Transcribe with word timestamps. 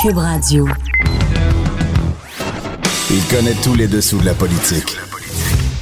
Cube 0.00 0.18
Radio. 0.18 0.64
Il 3.10 3.24
connaît 3.34 3.56
tous 3.64 3.74
les 3.74 3.88
dessous 3.88 4.18
de 4.18 4.26
la 4.26 4.34
politique. 4.34 4.96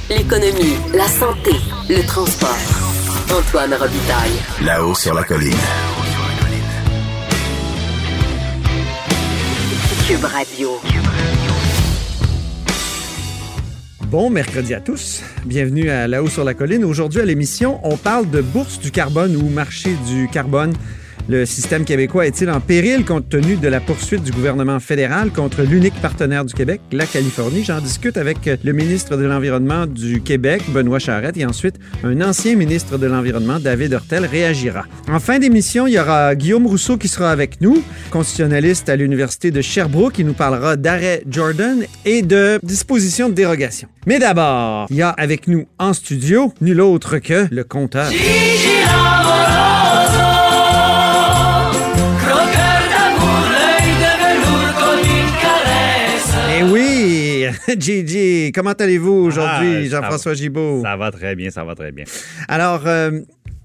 L'économie, 0.09 0.75
la 0.95 1.07
santé, 1.07 1.51
le 1.87 2.03
transport. 2.07 2.57
Antoine 3.31 3.75
Robitaille. 3.75 4.65
Là-haut 4.65 4.95
sur 4.95 5.13
la 5.13 5.23
colline. 5.23 5.53
Cube 10.07 10.23
Radio. 10.23 10.69
Bon 14.07 14.31
mercredi 14.31 14.73
à 14.73 14.81
tous. 14.81 15.21
Bienvenue 15.45 15.91
à 15.91 16.07
Là-haut 16.07 16.29
sur 16.29 16.43
la 16.43 16.55
colline. 16.55 16.85
Aujourd'hui 16.85 17.21
à 17.21 17.25
l'émission, 17.25 17.79
on 17.83 17.97
parle 17.97 18.27
de 18.31 18.41
bourse 18.41 18.79
du 18.79 18.89
carbone 18.89 19.35
ou 19.35 19.47
marché 19.49 19.95
du 20.07 20.27
carbone. 20.27 20.73
Le 21.29 21.45
système 21.45 21.83
québécois 21.83 22.25
est-il 22.25 22.49
en 22.49 22.61
péril 22.61 23.03
compte 23.03 23.27
tenu 23.27 23.57
de 23.57 23.67
la 23.67 23.81
poursuite 23.81 24.23
du 24.23 24.31
gouvernement 24.31 24.79
fédéral 24.79 25.29
contre 25.31 25.61
l'unique 25.61 25.99
partenaire 26.01 26.45
du 26.45 26.53
Québec, 26.53 26.79
la 26.93 27.05
Californie? 27.05 27.65
J'en 27.65 27.81
discute 27.81 28.15
avec 28.15 28.49
le 28.63 28.71
ministre 28.71 29.17
de 29.17 29.25
l'Environnement 29.25 29.87
du 29.87 30.21
Québec, 30.21 30.61
Benoît 30.69 30.99
Charette, 30.99 31.35
et 31.35 31.45
ensuite 31.45 31.75
un 32.05 32.21
ancien 32.21 32.55
ministre 32.55 32.97
de 32.97 33.07
l'Environnement, 33.07 33.59
David 33.59 33.91
Hurtel, 33.91 34.25
réagira. 34.25 34.85
En 35.09 35.19
fin 35.19 35.37
d'émission, 35.37 35.85
il 35.85 35.95
y 35.95 35.99
aura 35.99 36.33
Guillaume 36.33 36.65
Rousseau 36.65 36.95
qui 36.95 37.09
sera 37.09 37.29
avec 37.29 37.59
nous, 37.59 37.83
constitutionnaliste 38.09 38.87
à 38.87 38.95
l'Université 38.95 39.51
de 39.51 39.61
Sherbrooke, 39.61 40.13
qui 40.13 40.23
nous 40.23 40.33
parlera 40.33 40.77
d'arrêt 40.77 41.23
Jordan 41.29 41.83
et 42.05 42.21
de 42.21 42.57
dispositions 42.63 43.27
de 43.27 43.33
dérogation. 43.33 43.89
Mais 44.05 44.19
d'abord, 44.19 44.87
il 44.89 44.95
y 44.95 45.01
a 45.01 45.09
avec 45.09 45.49
nous 45.49 45.67
en 45.77 45.91
studio 45.91 46.53
nul 46.61 46.79
autre 46.79 47.17
que 47.17 47.47
le 47.51 47.65
compteur. 47.65 48.11
Gigi, 57.79 58.51
comment 58.53 58.71
allez-vous 58.71 59.11
aujourd'hui, 59.11 59.75
Ah, 59.75 59.89
Jean-François. 59.89 60.33
Gibault? 60.33 60.81
Ça 60.83 60.95
va 60.95 61.11
très 61.11 61.35
bien, 61.35 61.49
ça 61.49 61.63
va 61.63 61.75
très 61.75 61.91
bien. 61.91 62.05
Alors, 62.47 62.83
euh, 62.87 63.19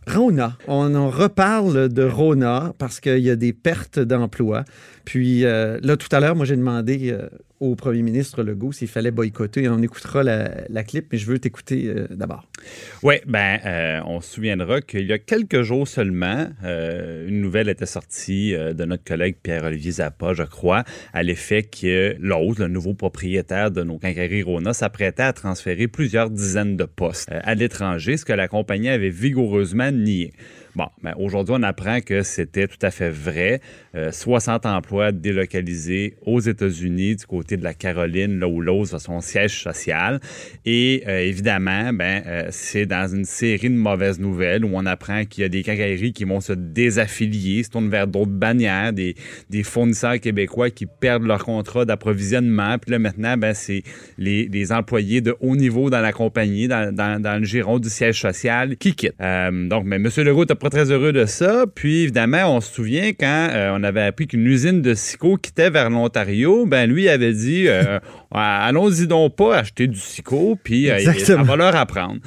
Rona, 0.08 0.56
on 0.66 0.94
en 0.96 1.08
reparle 1.10 1.88
de 1.88 2.02
Rona 2.02 2.72
parce 2.78 2.98
qu'il 2.98 3.18
y 3.20 3.30
a 3.30 3.36
des 3.36 3.52
pertes 3.52 4.00
d'emplois. 4.00 4.64
Puis 5.04 5.44
euh, 5.44 5.78
là, 5.82 5.96
tout 5.96 6.08
à 6.12 6.20
l'heure, 6.20 6.36
moi, 6.36 6.46
j'ai 6.46 6.56
demandé 6.56 7.10
euh, 7.10 7.28
au 7.60 7.74
premier 7.74 8.02
ministre 8.02 8.42
Legault 8.42 8.72
s'il 8.72 8.88
fallait 8.88 9.10
boycotter. 9.10 9.68
On 9.68 9.82
écoutera 9.82 10.22
la, 10.22 10.84
clip, 10.84 11.06
mais 11.12 11.18
je 11.18 11.26
veux 11.26 11.38
t'écouter 11.38 11.86
euh, 11.86 12.06
d'abord. 12.10 12.46
Oui, 13.02 13.16
ben, 13.26 14.02
on 14.06 14.20
se 14.20 14.34
souviendra 14.34 14.80
qu'il 14.80 15.06
y 15.06 15.12
a 15.12 15.18
quelques 15.18 15.62
jours 15.62 15.86
seulement, 15.88 16.48
une 16.62 17.40
nouvelle 17.40 17.68
était 17.68 17.86
sortie 17.86 18.52
de 18.52 18.84
notre 18.84 19.04
collègue 19.04 19.36
Pierre-Olivier 19.42 19.92
Zappa, 19.92 20.32
je 20.32 20.44
crois, 20.44 20.84
à 21.12 21.22
l'effet 21.22 21.64
que 21.64 22.14
l'autre, 22.20 22.60
le 22.60 22.68
nouveau 22.68 22.94
propriétaire 22.94 23.70
de 23.70 23.82
nos 23.82 23.98
quincailleries 23.98 24.42
Rona, 24.42 24.72
s'apprêtait 24.72 25.24
à 25.24 25.32
transférer 25.32 25.88
plusieurs 25.88 26.30
dizaines 26.30 26.76
de 26.76 26.84
postes 26.84 27.28
à 27.30 27.54
l'étranger, 27.54 28.16
ce 28.16 28.24
que 28.24 28.32
la 28.32 28.46
compagnie 28.46 28.88
avait 28.88 29.10
vigoureusement 29.10 29.90
nié. 29.90 30.32
Bon, 30.74 30.86
ben, 31.02 31.12
aujourd'hui, 31.18 31.54
on 31.58 31.62
apprend 31.62 32.00
que 32.00 32.22
c'était 32.22 32.66
tout 32.66 32.78
à 32.80 32.90
fait 32.90 33.10
vrai. 33.10 33.60
Euh, 33.94 34.10
60 34.10 34.64
emplois 34.64 35.12
délocalisés 35.12 36.14
aux 36.24 36.40
États-Unis 36.40 37.16
du 37.16 37.26
côté 37.26 37.58
de 37.58 37.64
la 37.64 37.74
Caroline, 37.74 38.38
là 38.38 38.48
où 38.48 38.62
Lowe's 38.62 38.94
a 38.94 38.98
son 38.98 39.20
siège 39.20 39.62
social. 39.62 40.18
Et 40.64 41.04
euh, 41.06 41.20
évidemment, 41.20 41.92
ben, 41.92 42.22
euh, 42.26 42.46
c'est 42.50 42.86
dans 42.86 43.06
une 43.06 43.26
série 43.26 43.68
de 43.68 43.74
mauvaises 43.74 44.18
nouvelles 44.18 44.64
où 44.64 44.70
on 44.72 44.86
apprend 44.86 45.26
qu'il 45.26 45.42
y 45.42 45.44
a 45.44 45.50
des 45.50 45.62
quincailleries 45.62 46.14
qui 46.14 46.24
vont 46.24 46.40
se 46.40 46.54
désaffilier, 46.54 47.64
se 47.64 47.68
tournent 47.68 47.90
vers 47.90 48.06
d'autres 48.06 48.30
bannières, 48.30 48.94
des, 48.94 49.14
fournisseurs 49.64 50.20
québécois 50.20 50.70
qui 50.70 50.86
perdent 50.86 51.24
leur 51.24 51.44
contrat 51.44 51.84
d'approvisionnement. 51.84 52.78
Puis 52.78 52.92
là, 52.92 52.98
maintenant, 52.98 53.36
ben, 53.36 53.52
c'est 53.52 53.82
les, 54.16 54.72
employés 54.72 55.20
de 55.20 55.36
haut 55.40 55.56
niveau 55.56 55.90
dans 55.90 56.00
la 56.00 56.12
compagnie, 56.12 56.66
dans, 56.66 57.38
le 57.38 57.44
giron 57.44 57.78
du 57.78 57.90
siège 57.90 58.18
social, 58.18 58.78
qui 58.78 58.94
quittent. 58.94 59.14
Euh, 59.20 59.68
donc, 59.68 59.84
mais 59.84 59.96
M. 59.96 60.08
Legault 60.16 60.40
n'était 60.40 60.61
pas 60.62 60.70
très 60.70 60.92
heureux 60.92 61.12
de 61.12 61.26
ça. 61.26 61.64
Puis, 61.74 62.04
évidemment, 62.04 62.56
on 62.56 62.60
se 62.60 62.72
souvient 62.72 63.08
quand 63.08 63.48
euh, 63.50 63.76
on 63.76 63.82
avait 63.82 64.02
appris 64.02 64.28
qu'une 64.28 64.46
usine 64.46 64.80
de 64.80 64.94
Sico 64.94 65.36
quittait 65.36 65.70
vers 65.70 65.90
l'Ontario, 65.90 66.66
ben 66.66 66.88
lui 66.88 67.08
avait 67.08 67.32
dit 67.32 67.64
euh, 67.66 67.98
allons-y 68.30 69.08
donc 69.08 69.34
pas 69.34 69.56
acheter 69.56 69.88
du 69.88 69.98
Sico, 69.98 70.56
puis 70.62 70.88
euh, 70.88 71.00
ça 71.18 71.42
va 71.42 71.56
leur 71.56 71.74
apprendre. 71.74 72.20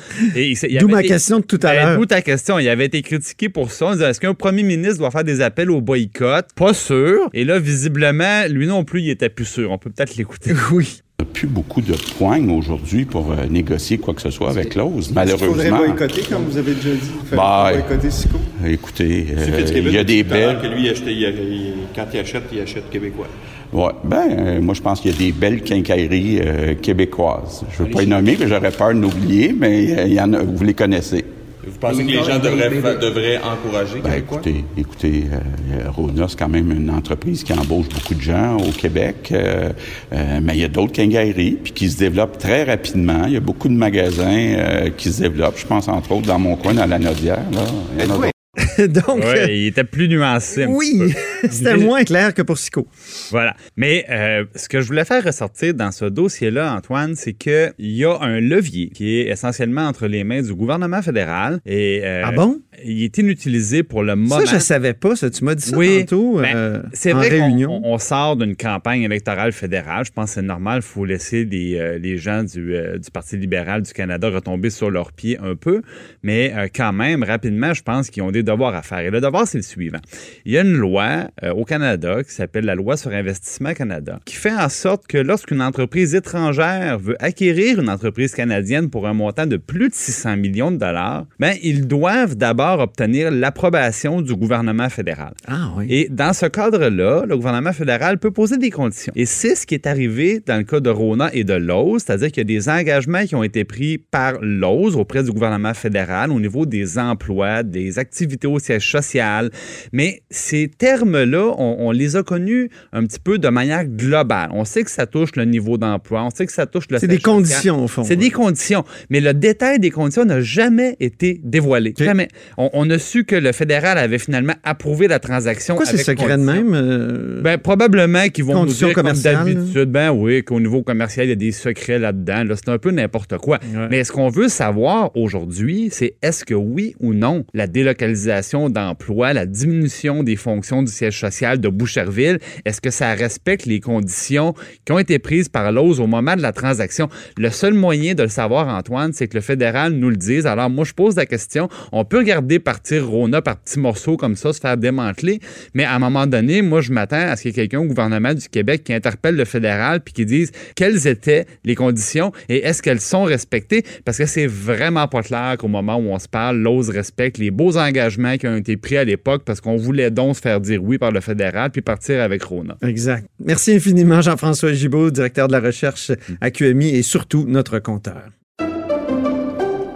D'où 0.79 0.87
ma 0.89 1.01
question 1.01 1.39
de 1.39 1.45
tout 1.45 1.59
à 1.63 1.67
ben, 1.71 1.75
l'heure. 1.75 1.97
D'où 1.97 2.05
ta 2.05 2.21
question. 2.21 2.59
Il 2.59 2.67
avait 2.67 2.85
été 2.85 3.01
critiqué 3.01 3.47
pour 3.47 3.71
ça. 3.71 3.85
On 3.87 3.91
disait, 3.93 4.09
est-ce 4.09 4.19
qu'un 4.19 4.33
premier 4.33 4.63
ministre 4.63 4.97
doit 4.97 5.11
faire 5.11 5.23
des 5.23 5.39
appels 5.39 5.71
au 5.71 5.79
boycott? 5.79 6.47
Pas 6.57 6.73
sûr. 6.73 7.29
Et 7.33 7.45
là, 7.45 7.57
visiblement, 7.57 8.47
lui 8.49 8.67
non 8.67 8.83
plus, 8.83 9.01
il 9.01 9.09
était 9.09 9.29
plus 9.29 9.45
sûr. 9.45 9.71
On 9.71 9.77
peut 9.77 9.89
peut-être 9.89 10.17
l'écouter. 10.17 10.51
Oui. 10.71 11.01
Plus 11.35 11.47
beaucoup 11.47 11.81
de 11.81 11.93
points 12.17 12.47
aujourd'hui 12.49 13.03
pour 13.03 13.29
euh, 13.31 13.45
négocier 13.49 13.97
quoi 13.97 14.13
que 14.13 14.21
ce 14.21 14.29
soit 14.29 14.49
avec 14.51 14.73
Lowe's, 14.73 15.11
malheureusement. 15.11 15.77
boycotter, 15.79 16.21
comme 16.29 16.45
vous 16.45 16.57
avez 16.57 16.73
déjà 16.73 16.91
dit? 16.91 17.11
Bah, 17.35 17.71
boycotter 17.73 18.09
Sico. 18.09 18.37
Écoutez, 18.65 19.27
euh, 19.37 19.61
il 19.75 19.91
y 19.91 19.97
a 19.97 20.05
des 20.05 20.23
belles... 20.23 20.59
que 20.61 20.67
lui, 20.67 20.85
il 20.85 20.89
achetait- 20.91 21.11
il- 21.11 21.21
il- 21.51 21.73
quand 21.93 22.05
il 22.13 22.19
achète, 22.21 22.43
il 22.53 22.61
achète 22.61 22.89
québécois. 22.89 23.27
Ouais, 23.73 23.91
ben, 24.05 24.27
euh, 24.29 24.61
moi, 24.61 24.73
je 24.75 24.81
pense 24.81 25.01
qu'il 25.01 25.11
y 25.11 25.13
a 25.13 25.17
des 25.17 25.33
belles 25.33 25.61
quincailleries 25.61 26.39
euh, 26.41 26.75
québécoises. 26.75 27.65
Je 27.77 27.83
ne 27.83 27.87
veux 27.87 27.93
pas 27.93 27.99
les 28.01 28.07
nommer, 28.07 28.37
mais 28.39 28.47
j'aurais 28.47 28.71
peur 28.71 28.93
de 28.93 29.01
l'oublier, 29.01 29.53
mais 29.59 29.83
il 30.07 30.13
y 30.13 30.21
en 30.21 30.31
a, 30.31 30.41
vous 30.41 30.63
les 30.63 30.73
connaissez. 30.73 31.25
Vous 31.67 31.79
pensez 31.79 32.03
que 32.03 32.11
les 32.11 32.23
gens 32.23 32.39
devraient, 32.39 33.39
encourager 33.39 33.99
Ben, 34.03 34.13
écoutez, 34.13 34.63
écoutez 34.77 35.23
euh, 35.31 35.89
Rona, 35.89 36.27
c'est 36.27 36.37
quand 36.37 36.49
même 36.49 36.71
une 36.71 36.89
entreprise 36.89 37.43
qui 37.43 37.53
embauche 37.53 37.89
beaucoup 37.89 38.13
de 38.13 38.21
gens 38.21 38.57
au 38.57 38.71
Québec, 38.71 39.29
euh, 39.31 39.71
euh, 40.13 40.39
mais 40.41 40.53
il 40.53 40.61
y 40.61 40.63
a 40.63 40.67
d'autres 40.67 40.93
quincailleries 40.93 41.57
puis 41.63 41.73
qui 41.73 41.89
se 41.89 41.97
développent 41.97 42.37
très 42.37 42.63
rapidement. 42.63 43.25
Il 43.25 43.33
y 43.33 43.37
a 43.37 43.41
beaucoup 43.41 43.67
de 43.67 43.73
magasins 43.73 44.25
euh, 44.25 44.89
qui 44.95 45.11
se 45.11 45.21
développent. 45.21 45.57
Je 45.57 45.65
pense 45.65 45.87
entre 45.87 46.11
autres 46.11 46.27
dans 46.27 46.39
mon 46.39 46.55
coin, 46.55 46.73
dans 46.73 46.85
la 46.85 46.99
Nodière. 46.99 47.39
Là. 47.51 48.29
Donc, 48.87 49.23
euh, 49.23 49.33
Ouais, 49.33 49.57
il 49.59 49.67
était 49.67 49.83
plus 49.83 50.07
nuancé. 50.07 50.65
oui, 50.65 51.13
c'était 51.49 51.77
moins 51.77 52.03
clair 52.03 52.33
que 52.33 52.41
pour 52.41 52.57
Sico. 52.57 52.87
Voilà. 53.31 53.55
Mais 53.77 54.05
euh, 54.09 54.45
ce 54.55 54.69
que 54.69 54.81
je 54.81 54.87
voulais 54.87 55.05
faire 55.05 55.23
ressortir 55.23 55.73
dans 55.73 55.91
ce 55.91 56.05
dossier-là, 56.05 56.73
Antoine, 56.75 57.15
c'est 57.15 57.33
qu'il 57.33 57.73
y 57.79 58.05
a 58.05 58.17
un 58.21 58.39
levier 58.39 58.89
qui 58.89 59.19
est 59.19 59.27
essentiellement 59.29 59.81
entre 59.87 60.07
les 60.07 60.23
mains 60.23 60.41
du 60.41 60.53
gouvernement 60.53 61.01
fédéral. 61.01 61.59
Et, 61.65 62.01
euh, 62.03 62.23
Ah 62.25 62.31
bon? 62.31 62.61
Il 62.83 63.03
est 63.03 63.17
inutilisé 63.17 63.83
pour 63.83 64.03
le 64.03 64.15
moment. 64.15 64.39
Ça, 64.45 64.55
je 64.55 64.59
savais 64.59 64.93
pas. 64.93 65.15
Ça, 65.15 65.29
tu 65.29 65.43
m'as 65.45 65.55
dit 65.55 65.63
ça 65.63 65.77
Oui, 65.77 66.05
tantôt 66.05 66.39
ben, 66.41 66.55
euh, 66.55 66.81
c'est 66.93 67.13
vrai 67.13 67.29
qu'on 67.29 67.45
réunion. 67.45 67.81
on- 67.83 67.93
on 67.93 67.97
sort 67.97 68.35
d'une 68.35 68.55
campagne 68.57 69.03
électorale 69.03 69.53
fédérale. 69.53 70.05
Je 70.05 70.11
pense 70.11 70.31
que 70.31 70.35
c'est 70.35 70.41
normal. 70.41 70.79
Il 70.83 70.87
faut 70.87 71.05
laisser 71.05 71.45
les, 71.45 71.77
euh, 71.77 71.97
les 71.97 72.17
gens 72.17 72.43
du, 72.43 72.75
euh, 72.75 72.97
du 72.97 73.09
Parti 73.11 73.37
libéral 73.37 73.81
du 73.81 73.93
Canada 73.93 74.29
retomber 74.29 74.69
sur 74.69 74.91
leurs 74.91 75.13
pieds 75.13 75.37
un 75.41 75.55
peu. 75.55 75.81
Mais 76.21 76.53
euh, 76.55 76.67
quand 76.73 76.91
même, 76.91 77.23
rapidement, 77.23 77.73
je 77.73 77.81
pense 77.81 78.09
qu'ils 78.09 78.23
ont 78.23 78.31
des 78.31 78.43
devoirs 78.45 78.75
à 78.75 78.81
faire. 78.81 78.99
Et 78.99 79.09
le 79.09 79.19
devoir, 79.19 79.47
c'est 79.47 79.57
le 79.57 79.63
suivant. 79.63 79.99
Il 80.45 80.53
y 80.53 80.57
a 80.57 80.61
une 80.61 80.77
loi 80.77 81.29
euh, 81.43 81.51
au 81.51 81.65
Canada 81.65 82.23
qui 82.23 82.33
s'appelle 82.33 82.65
la 82.65 82.75
Loi 82.75 82.95
sur 82.97 83.11
Investissement 83.11 83.73
Canada 83.73 84.19
qui 84.25 84.35
fait 84.35 84.53
en 84.53 84.69
sorte 84.69 85.07
que 85.07 85.17
lorsqu'une 85.17 85.61
entreprise 85.61 86.15
étrangère 86.15 86.99
veut 86.99 87.15
acquérir 87.19 87.79
une 87.79 87.89
entreprise 87.89 88.33
canadienne 88.33 88.89
pour 88.89 89.07
un 89.07 89.13
montant 89.13 89.45
de 89.45 89.57
plus 89.57 89.89
de 89.89 89.93
600 89.93 90.37
millions 90.37 90.71
de 90.71 90.77
dollars, 90.77 91.25
ben, 91.39 91.55
ils 91.61 91.87
doivent 91.87 92.35
d'abord 92.35 92.79
obtenir 92.79 93.31
l'approbation 93.31 94.21
du 94.21 94.35
gouvernement 94.35 94.89
fédéral. 94.89 95.33
Ah 95.47 95.71
oui. 95.77 95.85
Et 95.89 96.07
dans 96.09 96.33
ce 96.33 96.45
cadre-là, 96.45 97.25
le 97.27 97.35
gouvernement 97.35 97.73
fédéral 97.73 98.17
peut 98.17 98.31
poser 98.31 98.57
des 98.57 98.69
conditions. 98.69 99.13
Et 99.15 99.25
c'est 99.25 99.55
ce 99.55 99.65
qui 99.65 99.75
est 99.75 99.87
arrivé 99.87 100.41
dans 100.45 100.57
le 100.57 100.63
cas 100.63 100.79
de 100.79 100.89
Rona 100.89 101.29
et 101.33 101.43
de 101.43 101.53
Lowe's, 101.53 102.03
c'est-à-dire 102.03 102.29
qu'il 102.29 102.37
y 102.37 102.41
a 102.41 102.59
des 102.59 102.69
engagements 102.69 103.25
qui 103.25 103.35
ont 103.35 103.43
été 103.43 103.63
pris 103.63 103.97
par 103.97 104.33
Lowe's 104.41 104.95
auprès 104.95 105.23
du 105.23 105.31
gouvernement 105.31 105.73
fédéral 105.73 106.31
au 106.31 106.39
niveau 106.39 106.65
des 106.65 106.97
emplois, 106.97 107.63
des 107.63 107.99
activités 107.99 108.34
au 108.43 108.59
siège 108.59 108.89
social. 108.89 109.49
Mais 109.93 110.21
ces 110.29 110.67
termes-là, 110.67 111.53
on, 111.57 111.77
on, 111.79 111.91
les 111.91 112.15
a 112.15 112.23
connus 112.23 112.69
un 112.91 113.05
petit 113.05 113.19
peu 113.19 113.37
de 113.37 113.47
manière 113.47 113.85
globale. 113.85 114.49
On 114.53 114.65
sait 114.65 114.83
que 114.83 114.91
ça 114.91 115.05
touche 115.05 115.35
le 115.35 115.45
niveau 115.45 115.77
d'emploi, 115.77 116.23
on 116.23 116.29
sait 116.29 116.45
que 116.45 116.51
ça 116.51 116.65
touche 116.65 116.85
le 116.89 116.99
C'est 116.99 117.07
des 117.07 117.19
conditions, 117.19 117.83
au 117.83 117.87
fond. 117.87 118.03
C'est 118.03 118.15
des 118.15 118.31
conditions. 118.31 118.83
Mais 119.09 119.21
le 119.21 119.33
détail 119.33 119.79
des 119.79 119.91
conditions 119.91 120.25
n'a 120.25 120.41
jamais 120.41 120.97
été 120.99 121.39
dévoilé. 121.43 121.93
Jamais. 121.97 122.27
On, 122.57 122.69
on, 122.73 122.89
a 122.89 122.99
su 122.99 123.23
que 123.23 123.35
le 123.35 123.51
fédéral 123.51 123.97
avait 123.97 124.19
finalement 124.19 124.55
approuvé 124.63 125.07
la 125.07 125.19
transaction. 125.19 125.75
Pourquoi 125.75 125.91
c'est 125.91 126.03
secret 126.03 126.37
de 126.37 126.43
même? 126.43 126.73
Euh... 126.73 127.41
Ben, 127.41 127.57
probablement 127.57 128.27
qu'ils 128.29 128.43
vont 128.43 128.65
nous 128.65 128.73
dire, 128.73 128.93
comme 128.93 129.11
d'habitude, 129.11 129.91
ben 129.91 130.11
oui, 130.11 130.43
qu'au 130.43 130.59
niveau 130.59 130.83
commercial, 130.83 131.25
il 131.25 131.29
y 131.29 131.33
a 131.33 131.35
des 131.35 131.51
secrets 131.51 131.99
là-dedans. 131.99 132.43
Là, 132.43 132.55
c'est 132.55 132.69
un 132.69 132.77
peu 132.77 132.91
n'importe 132.91 133.37
quoi. 133.37 133.59
Ouais. 133.73 133.87
Mais 133.89 134.03
ce 134.03 134.11
qu'on 134.11 134.29
veut 134.29 134.49
savoir 134.49 135.15
aujourd'hui, 135.15 135.89
c'est 135.91 136.15
est-ce 136.21 136.45
que 136.45 136.53
oui 136.53 136.95
ou 136.99 137.13
non, 137.13 137.45
la 137.53 137.67
délocalisation 137.67 138.24
d'emplois, 138.25 139.33
la 139.33 139.45
diminution 139.45 140.23
des 140.23 140.35
fonctions 140.35 140.83
du 140.83 140.91
siège 140.91 141.19
social 141.19 141.59
de 141.59 141.69
Boucherville, 141.69 142.39
est-ce 142.65 142.81
que 142.81 142.89
ça 142.89 143.13
respecte 143.13 143.65
les 143.65 143.79
conditions 143.79 144.53
qui 144.85 144.91
ont 144.91 144.99
été 144.99 145.19
prises 145.19 145.49
par 145.49 145.71
l'OSE 145.71 145.99
au 145.99 146.07
moment 146.07 146.35
de 146.35 146.41
la 146.41 146.51
transaction? 146.51 147.09
Le 147.37 147.49
seul 147.49 147.73
moyen 147.73 148.13
de 148.13 148.23
le 148.23 148.29
savoir, 148.29 148.67
Antoine, 148.67 149.13
c'est 149.13 149.27
que 149.27 149.35
le 149.35 149.41
fédéral 149.41 149.93
nous 149.93 150.09
le 150.09 150.15
dise. 150.15 150.45
Alors, 150.45 150.69
moi, 150.69 150.85
je 150.85 150.93
pose 150.93 151.15
la 151.15 151.25
question. 151.25 151.69
On 151.91 152.05
peut 152.05 152.17
regarder 152.17 152.59
partir 152.59 153.07
Rona 153.07 153.41
par 153.41 153.57
petits 153.57 153.79
morceaux 153.79 154.17
comme 154.17 154.35
ça, 154.35 154.53
se 154.53 154.59
faire 154.59 154.77
démanteler, 154.77 155.39
mais 155.73 155.83
à 155.83 155.95
un 155.95 155.99
moment 155.99 156.27
donné, 156.27 156.61
moi, 156.61 156.81
je 156.81 156.91
m'attends 156.91 157.15
à 157.15 157.35
ce 157.35 157.43
qu'il 157.43 157.51
y 157.51 157.53
ait 157.53 157.67
quelqu'un 157.67 157.79
au 157.79 157.87
gouvernement 157.87 158.33
du 158.33 158.47
Québec 158.47 158.83
qui 158.83 158.93
interpelle 158.93 159.35
le 159.35 159.45
fédéral 159.45 160.01
puis 160.01 160.13
qui 160.13 160.25
dise 160.25 160.51
quelles 160.75 161.07
étaient 161.07 161.45
les 161.63 161.75
conditions 161.75 162.31
et 162.49 162.65
est-ce 162.65 162.81
qu'elles 162.81 163.01
sont 163.01 163.23
respectées? 163.23 163.83
Parce 164.03 164.17
que 164.17 164.25
c'est 164.25 164.47
vraiment 164.47 165.07
pas 165.07 165.21
clair 165.21 165.55
qu'au 165.57 165.67
moment 165.67 165.95
où 165.97 166.09
on 166.09 166.19
se 166.19 166.27
parle, 166.27 166.57
l'OSE 166.57 166.89
respecte 166.89 167.37
les 167.37 167.51
beaux 167.51 167.77
engagements 167.77 168.04
qui 168.09 168.47
ont 168.47 168.55
été 168.55 168.77
pris 168.77 168.97
à 168.97 169.03
l'époque 169.03 169.43
parce 169.45 169.61
qu'on 169.61 169.77
voulait 169.77 170.11
donc 170.11 170.35
se 170.35 170.41
faire 170.41 170.61
dire 170.61 170.83
oui 170.83 170.97
par 170.97 171.11
le 171.11 171.21
fédéral 171.21 171.71
puis 171.71 171.81
partir 171.81 172.21
avec 172.21 172.43
Rona. 172.43 172.77
Exact. 172.81 173.25
Merci 173.39 173.73
infiniment, 173.73 174.21
Jean-François 174.21 174.73
Gibault, 174.73 175.11
directeur 175.11 175.47
de 175.47 175.53
la 175.53 175.59
recherche 175.59 176.11
à 176.41 176.51
QMI 176.51 176.89
et 176.89 177.03
surtout 177.03 177.45
notre 177.47 177.79
compteur. 177.79 178.29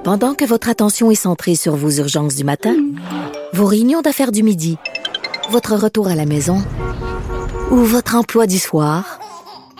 Pendant 0.04 0.34
que 0.34 0.46
votre 0.46 0.70
attention 0.70 1.12
est 1.12 1.16
centrée 1.16 1.56
sur 1.56 1.76
vos 1.76 1.92
urgences 1.92 2.36
du 2.36 2.44
matin, 2.44 2.76
vos 3.54 3.66
réunions 3.66 4.02
d'affaires 4.02 4.32
du 4.32 4.44
midi, 4.44 4.78
votre 5.52 5.76
retour 5.76 6.08
à 6.08 6.16
la 6.16 6.26
maison 6.26 6.64
ou 7.70 7.78
votre 7.78 8.16
emploi 8.16 8.48
du 8.48 8.58
soir, 8.58 9.20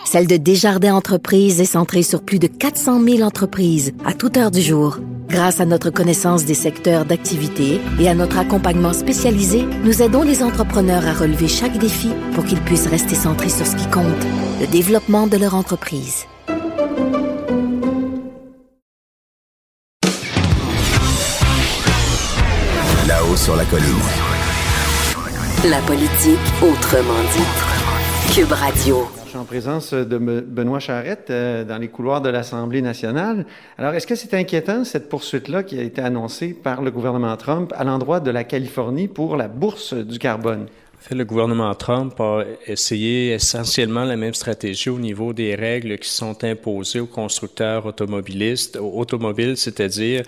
celle 0.04 0.26
de 0.26 0.36
Desjardins 0.36 0.94
Entreprises 0.94 1.60
est 1.60 1.64
centrée 1.64 2.02
sur 2.02 2.22
plus 2.22 2.38
de 2.38 2.46
400 2.46 3.02
000 3.02 3.22
entreprises 3.22 3.92
à 4.04 4.12
toute 4.12 4.36
heure 4.36 4.50
du 4.50 4.60
jour. 4.60 4.98
Grâce 5.30 5.60
à 5.60 5.64
notre 5.64 5.90
connaissance 5.90 6.44
des 6.44 6.54
secteurs 6.54 7.04
d'activité 7.04 7.80
et 8.00 8.08
à 8.08 8.14
notre 8.14 8.38
accompagnement 8.38 8.92
spécialisé, 8.92 9.64
nous 9.84 10.02
aidons 10.02 10.22
les 10.22 10.42
entrepreneurs 10.42 11.06
à 11.06 11.14
relever 11.14 11.46
chaque 11.46 11.78
défi 11.78 12.10
pour 12.34 12.44
qu'ils 12.44 12.60
puissent 12.60 12.88
rester 12.88 13.14
centrés 13.14 13.48
sur 13.48 13.64
ce 13.64 13.76
qui 13.76 13.88
compte, 13.90 14.26
le 14.60 14.66
développement 14.66 15.28
de 15.28 15.36
leur 15.36 15.54
entreprise. 15.54 16.26
Là-haut 23.06 23.36
sur 23.36 23.54
la 23.54 23.64
colline. 23.66 23.86
La 25.64 25.78
politique 25.82 26.40
autrement 26.60 27.22
dit. 27.36 28.34
Cube 28.34 28.50
Radio. 28.50 29.19
Suis 29.30 29.38
en 29.38 29.44
présence 29.44 29.94
de 29.94 30.18
Benoît 30.18 30.80
Charette 30.80 31.30
euh, 31.30 31.62
dans 31.62 31.78
les 31.78 31.86
couloirs 31.86 32.20
de 32.20 32.28
l'Assemblée 32.28 32.82
nationale. 32.82 33.46
Alors, 33.78 33.94
est-ce 33.94 34.04
que 34.08 34.16
c'est 34.16 34.34
inquiétant, 34.34 34.82
cette 34.82 35.08
poursuite-là 35.08 35.62
qui 35.62 35.78
a 35.78 35.82
été 35.82 36.02
annoncée 36.02 36.48
par 36.52 36.82
le 36.82 36.90
gouvernement 36.90 37.36
Trump 37.36 37.72
à 37.76 37.84
l'endroit 37.84 38.18
de 38.18 38.32
la 38.32 38.42
Californie 38.42 39.06
pour 39.06 39.36
la 39.36 39.46
bourse 39.46 39.94
du 39.94 40.18
carbone? 40.18 40.66
En 41.00 41.02
fait, 41.02 41.14
le 41.14 41.24
gouvernement 41.24 41.74
Trump 41.76 42.20
a 42.20 42.42
essayé 42.66 43.32
essentiellement 43.32 44.04
la 44.04 44.16
même 44.16 44.34
stratégie 44.34 44.90
au 44.90 44.98
niveau 44.98 45.32
des 45.32 45.54
règles 45.54 45.96
qui 45.96 46.10
sont 46.10 46.44
imposées 46.44 47.00
aux 47.00 47.06
constructeurs 47.06 47.86
automobilistes, 47.86 48.76
automobiles, 48.76 49.56
c'est-à-dire, 49.56 50.24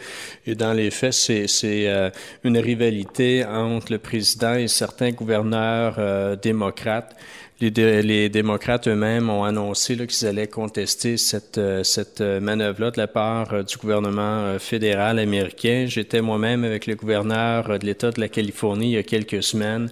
dans 0.47 0.73
les 0.73 0.91
faits, 0.91 1.13
c'est, 1.13 1.47
c'est 1.47 1.89
euh, 1.89 2.09
une 2.45 2.57
rivalité 2.57 3.45
entre 3.45 3.93
le 3.93 3.99
président 3.99 4.55
et 4.55 4.69
certains 4.69 5.11
gouverneurs 5.11 5.97
euh, 5.99 6.37
démocrates. 6.37 7.17
Les, 7.63 8.29
démocrates 8.29 8.89
eux-mêmes 8.89 9.31
ont 9.31 9.45
annoncé 9.45 9.97
qu'ils 9.97 10.27
allaient 10.27 10.49
contester 10.49 11.17
cette, 11.17 11.61
cette 11.85 12.21
manœuvre-là 12.21 12.91
de 12.91 12.99
la 12.99 13.07
part 13.07 13.63
du 13.63 13.77
gouvernement 13.77 14.59
fédéral 14.59 15.21
américain. 15.21 15.85
J'étais 15.87 16.23
moi-même 16.23 16.65
avec 16.65 16.89
le 16.89 16.97
gouverneur 16.97 17.79
de 17.79 17.87
l'État 17.87 18.11
de 18.11 18.21
la 18.21 18.29
Californie 18.29 18.87
il 18.87 18.95
y 18.95 18.97
a 18.97 19.05
quelques 19.05 19.45
semaines 19.45 19.91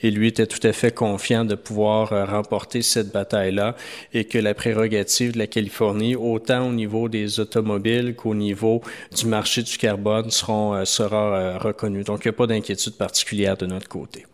et 0.00 0.12
lui 0.12 0.28
était 0.28 0.46
tout 0.46 0.64
à 0.64 0.72
fait 0.72 0.94
confiant 0.94 1.44
de 1.44 1.56
pouvoir 1.56 2.10
remporter 2.30 2.82
cette 2.82 3.10
bataille-là 3.12 3.74
et 4.14 4.24
que 4.24 4.38
la 4.38 4.54
prérogative 4.54 5.32
de 5.32 5.38
la 5.38 5.48
Californie, 5.48 6.14
autant 6.14 6.68
au 6.68 6.72
niveau 6.72 7.08
des 7.08 7.40
automobiles 7.40 8.14
qu'au 8.14 8.36
niveau 8.36 8.80
du 9.16 9.26
marché 9.26 9.64
du 9.64 9.76
carbone, 9.76 10.30
seront, 10.30 10.84
sera 10.84 11.58
reconnue. 11.58 12.04
Donc, 12.04 12.20
il 12.24 12.28
n'y 12.28 12.34
a 12.34 12.38
pas 12.38 12.46
d'inquiétude 12.46 12.94
particulière 12.94 13.56
de 13.56 13.66
notre 13.66 13.88
côté. 13.88 14.24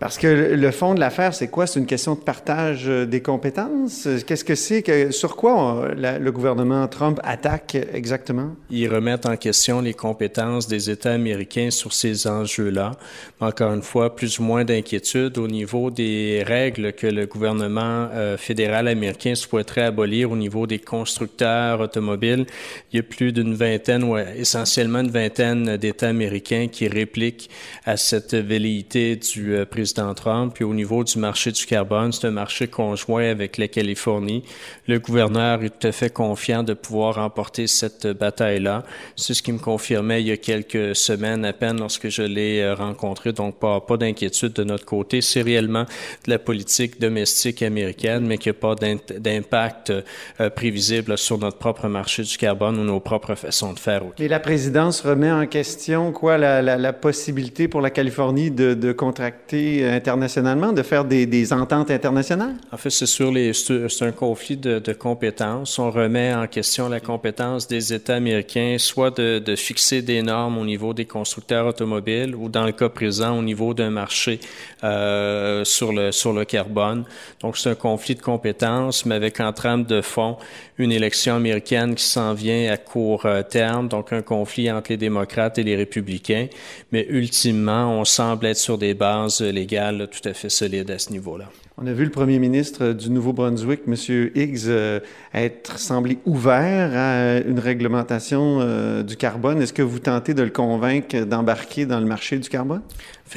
Parce 0.00 0.16
que 0.16 0.26
le 0.26 0.70
fond 0.70 0.94
de 0.94 1.00
l'affaire, 1.00 1.34
c'est 1.34 1.48
quoi? 1.48 1.66
C'est 1.66 1.78
une 1.78 1.84
question 1.84 2.14
de 2.14 2.20
partage 2.20 2.86
des 2.86 3.20
compétences? 3.20 4.08
Qu'est-ce 4.26 4.46
que 4.46 4.54
c'est? 4.54 4.80
Que, 4.80 5.10
sur 5.10 5.36
quoi 5.36 5.90
le 5.94 6.30
gouvernement 6.30 6.88
Trump 6.88 7.20
attaque 7.22 7.76
exactement? 7.92 8.56
Ils 8.70 8.88
remettent 8.88 9.26
en 9.26 9.36
question 9.36 9.82
les 9.82 9.92
compétences 9.92 10.66
des 10.66 10.88
États 10.88 11.12
américains 11.12 11.70
sur 11.70 11.92
ces 11.92 12.26
enjeux-là. 12.26 12.92
Encore 13.40 13.74
une 13.74 13.82
fois, 13.82 14.16
plus 14.16 14.38
ou 14.38 14.42
moins 14.42 14.64
d'inquiétude 14.64 15.36
au 15.36 15.46
niveau 15.46 15.90
des 15.90 16.44
règles 16.46 16.94
que 16.94 17.06
le 17.06 17.26
gouvernement 17.26 18.08
euh, 18.14 18.38
fédéral 18.38 18.88
américain 18.88 19.34
souhaiterait 19.34 19.82
abolir 19.82 20.30
au 20.30 20.36
niveau 20.36 20.66
des 20.66 20.78
constructeurs 20.78 21.78
automobiles. 21.78 22.46
Il 22.90 22.96
y 22.96 23.00
a 23.00 23.02
plus 23.02 23.32
d'une 23.32 23.54
vingtaine, 23.54 24.06
essentiellement 24.34 25.00
une 25.00 25.10
vingtaine 25.10 25.76
d'États 25.76 26.08
américains 26.08 26.68
qui 26.72 26.88
répliquent 26.88 27.50
à 27.84 27.98
cette 27.98 28.34
velléité 28.34 29.16
du 29.16 29.54
euh, 29.54 29.66
président 29.66 29.89
président. 29.94 30.48
Puis 30.48 30.64
au 30.64 30.74
niveau 30.74 31.04
du 31.04 31.18
marché 31.18 31.52
du 31.52 31.64
carbone, 31.66 32.12
c'est 32.12 32.26
un 32.26 32.30
marché 32.30 32.68
conjoint 32.68 33.30
avec 33.30 33.58
la 33.58 33.68
Californie. 33.68 34.44
Le 34.86 34.98
gouverneur 34.98 35.62
est 35.62 35.70
tout 35.70 35.86
à 35.86 35.92
fait 35.92 36.10
confiant 36.10 36.62
de 36.62 36.74
pouvoir 36.74 37.16
remporter 37.16 37.66
cette 37.66 38.06
bataille-là. 38.06 38.84
C'est 39.16 39.34
ce 39.34 39.42
qui 39.42 39.52
me 39.52 39.58
confirmait 39.58 40.22
il 40.22 40.28
y 40.28 40.32
a 40.32 40.36
quelques 40.36 40.94
semaines 40.96 41.44
à 41.44 41.52
peine 41.52 41.78
lorsque 41.78 42.08
je 42.08 42.22
l'ai 42.22 42.72
rencontré. 42.72 43.32
Donc 43.32 43.58
pas, 43.58 43.80
pas 43.80 43.96
d'inquiétude 43.96 44.52
de 44.52 44.64
notre 44.64 44.84
côté. 44.84 45.20
C'est 45.20 45.42
réellement 45.42 45.84
de 46.24 46.30
la 46.30 46.38
politique 46.38 47.00
domestique 47.00 47.62
américaine, 47.62 48.26
mais 48.26 48.38
qu'il 48.38 48.52
n'y 48.52 48.58
a 48.58 48.60
pas 48.60 48.74
d'impact 48.74 49.90
euh, 49.90 50.50
prévisible 50.50 51.16
sur 51.18 51.38
notre 51.38 51.58
propre 51.58 51.88
marché 51.88 52.22
du 52.22 52.36
carbone 52.36 52.78
ou 52.78 52.84
nos 52.84 53.00
propres 53.00 53.34
façons 53.34 53.72
de 53.72 53.78
faire. 53.78 54.02
Et 54.18 54.28
la 54.28 54.40
présidence 54.40 55.00
remet 55.00 55.30
en 55.30 55.46
question 55.46 56.12
quoi 56.12 56.38
la, 56.38 56.92
possibilité 56.92 57.68
pour 57.68 57.80
la 57.80 57.90
Californie 57.90 58.50
de 58.50 58.92
contracter 58.92 59.79
internationalement, 59.84 60.72
de 60.72 60.82
faire 60.82 61.04
des, 61.04 61.52
ententes 61.52 61.90
internationales? 61.90 62.54
En 62.72 62.76
fait, 62.76 62.90
c'est 62.90 63.06
sur 63.06 63.30
les, 63.32 63.52
c'est 63.52 64.02
un 64.02 64.12
conflit 64.12 64.56
de, 64.56 64.92
compétences. 64.92 65.78
On 65.78 65.90
remet 65.90 66.34
en 66.34 66.46
question 66.46 66.88
la 66.88 67.00
compétence 67.00 67.66
des 67.66 67.92
États 67.92 68.16
américains, 68.16 68.76
soit 68.78 69.18
de, 69.18 69.54
fixer 69.56 70.02
des 70.02 70.22
normes 70.22 70.58
au 70.58 70.64
niveau 70.64 70.94
des 70.94 71.04
constructeurs 71.04 71.66
automobiles 71.66 72.34
ou, 72.34 72.48
dans 72.48 72.64
le 72.64 72.72
cas 72.72 72.88
présent, 72.88 73.38
au 73.38 73.42
niveau 73.42 73.74
d'un 73.74 73.90
marché 73.90 74.40
euh, 74.84 75.64
sur 75.64 75.92
le 75.92 76.12
sur 76.12 76.32
le 76.32 76.44
carbone. 76.44 77.04
Donc, 77.40 77.56
c'est 77.56 77.70
un 77.70 77.74
conflit 77.74 78.14
de 78.14 78.22
compétences, 78.22 79.04
mais 79.06 79.14
avec 79.14 79.40
en 79.40 79.52
trame 79.52 79.84
de 79.84 80.00
fond 80.00 80.36
une 80.78 80.92
élection 80.92 81.36
américaine 81.36 81.94
qui 81.94 82.04
s'en 82.04 82.32
vient 82.32 82.72
à 82.72 82.78
court 82.78 83.26
terme, 83.50 83.88
donc 83.88 84.12
un 84.12 84.22
conflit 84.22 84.70
entre 84.70 84.90
les 84.90 84.96
démocrates 84.96 85.58
et 85.58 85.62
les 85.62 85.76
républicains. 85.76 86.46
Mais 86.92 87.06
ultimement, 87.08 87.92
on 88.00 88.04
semble 88.04 88.46
être 88.46 88.56
sur 88.56 88.78
des 88.78 88.94
bases 88.94 89.42
tout 89.66 90.28
à 90.28 90.34
fait 90.34 90.48
solides 90.48 90.90
à 90.90 90.98
ce 90.98 91.10
niveau-là. 91.10 91.46
On 91.82 91.86
a 91.86 91.92
vu 91.92 92.04
le 92.04 92.10
premier 92.10 92.38
ministre 92.38 92.92
du 92.92 93.08
Nouveau-Brunswick, 93.08 93.82
M. 93.86 93.94
Higgs, 94.34 94.66
euh, 94.66 95.00
être 95.32 95.78
semblé 95.78 96.18
ouvert 96.26 96.90
à 96.94 97.38
une 97.38 97.58
réglementation 97.58 98.58
euh, 98.60 99.02
du 99.02 99.16
carbone. 99.16 99.62
Est-ce 99.62 99.72
que 99.72 99.80
vous 99.80 99.98
tentez 99.98 100.34
de 100.34 100.42
le 100.42 100.50
convaincre 100.50 101.24
d'embarquer 101.24 101.86
dans 101.86 101.98
le 101.98 102.04
marché 102.04 102.38
du 102.38 102.48
carbone? 102.50 102.82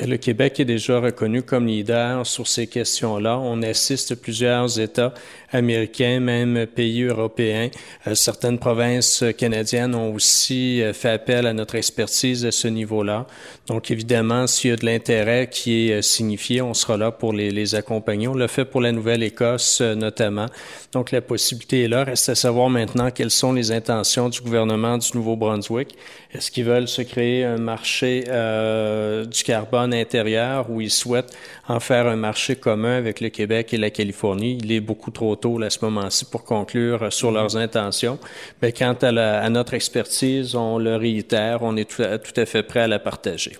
Le 0.02 0.18
Québec 0.18 0.60
est 0.60 0.66
déjà 0.66 1.00
reconnu 1.00 1.44
comme 1.44 1.68
leader 1.68 2.26
sur 2.26 2.48
ces 2.48 2.66
questions-là. 2.66 3.38
On 3.38 3.62
assiste 3.62 4.16
plusieurs 4.16 4.80
États 4.80 5.14
américains, 5.52 6.20
même 6.20 6.66
pays 6.66 7.04
européens. 7.04 7.70
Euh, 8.08 8.16
certaines 8.16 8.58
provinces 8.58 9.24
canadiennes 9.38 9.94
ont 9.94 10.12
aussi 10.12 10.82
euh, 10.82 10.94
fait 10.94 11.10
appel 11.10 11.46
à 11.46 11.54
notre 11.54 11.76
expertise 11.76 12.44
à 12.44 12.52
ce 12.52 12.68
niveau-là. 12.68 13.28
Donc, 13.68 13.92
évidemment, 13.92 14.48
s'il 14.48 14.72
y 14.72 14.74
a 14.74 14.78
de 14.78 14.86
l'intérêt 14.86 15.48
qui 15.48 15.90
est 15.90 16.00
euh, 16.00 16.02
signifié, 16.02 16.64
on 16.64 16.74
sera 16.74 16.98
là 16.98 17.12
pour 17.12 17.32
les, 17.32 17.76
accompagner. 17.76 18.28
On 18.28 18.34
l'a 18.34 18.48
fait 18.48 18.66
pour 18.66 18.82
la 18.82 18.92
Nouvelle-Écosse 18.92 19.82
notamment. 19.82 20.48
Donc 20.92 21.12
la 21.12 21.22
possibilité 21.22 21.84
est 21.84 21.88
là. 21.88 22.04
Reste 22.04 22.30
à 22.30 22.36
savoir 22.36 22.70
maintenant 22.70 23.10
quelles 23.10 23.32
sont 23.32 23.54
les 23.54 23.72
intentions 23.72 24.28
du 24.28 24.42
gouvernement 24.42 24.98
du 24.98 25.08
Nouveau-Brunswick. 25.14 25.96
Est-ce 26.34 26.52
qu'ils 26.52 26.66
veulent 26.66 26.88
se 26.88 27.02
créer 27.02 27.46
un 27.46 27.58
marché 27.58 28.24
du 28.24 29.44
carbone 29.44 29.83
intérieur 29.92 30.70
ou 30.70 30.82
ils 30.82 30.90
souhaitent 30.90 31.36
en 31.68 31.80
faire 31.80 32.08
un 32.08 32.16
marché 32.16 32.56
commun 32.56 32.98
avec 32.98 33.22
le 33.22 33.30
Québec 33.30 33.74
et 33.74 33.78
la 33.78 33.90
Californie? 33.90 34.58
Il 34.64 34.72
est 34.72 34.80
beaucoup 34.80 35.12
trop 35.12 35.36
tôt 35.36 35.62
à 35.62 35.70
ce 35.70 35.80
moment-ci 35.84 36.26
pour 36.26 36.44
conclure 36.44 37.12
sur 37.12 37.32
leurs 37.32 37.58
intentions. 37.58 38.20
Mais 38.62 38.72
quant 38.72 38.96
à, 39.02 39.08
à 39.08 39.50
notre 39.50 39.74
expertise, 39.74 40.56
on 40.56 40.78
le 40.78 40.96
réitère, 40.96 41.60
on 41.62 41.76
est 41.78 41.90
tout 41.90 42.04
à, 42.04 42.18
tout 42.18 42.40
à 42.40 42.46
fait 42.46 42.64
prêt 42.64 42.82
à 42.82 42.88
la 42.88 43.00
partager. 43.00 43.58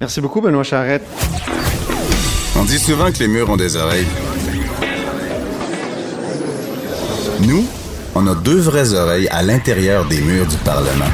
Merci 0.00 0.20
beaucoup, 0.20 0.40
Benoît 0.40 0.62
Charrette. 0.62 1.02
On 2.56 2.64
dit 2.64 2.78
souvent 2.78 3.10
que 3.12 3.18
les 3.18 3.28
murs 3.28 3.50
ont 3.50 3.56
des 3.56 3.76
oreilles. 3.76 4.06
Nous, 7.40 7.66
on 8.14 8.26
a 8.26 8.34
deux 8.34 8.58
vraies 8.58 8.94
oreilles 8.94 9.28
à 9.28 9.42
l'intérieur 9.42 10.04
des 10.06 10.20
murs 10.20 10.46
du 10.46 10.56
Parlement. 10.58 11.04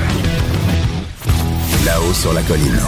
Là-haut 1.85 2.15
sur 2.15 2.33
la 2.33 2.41
colline. 2.43 2.81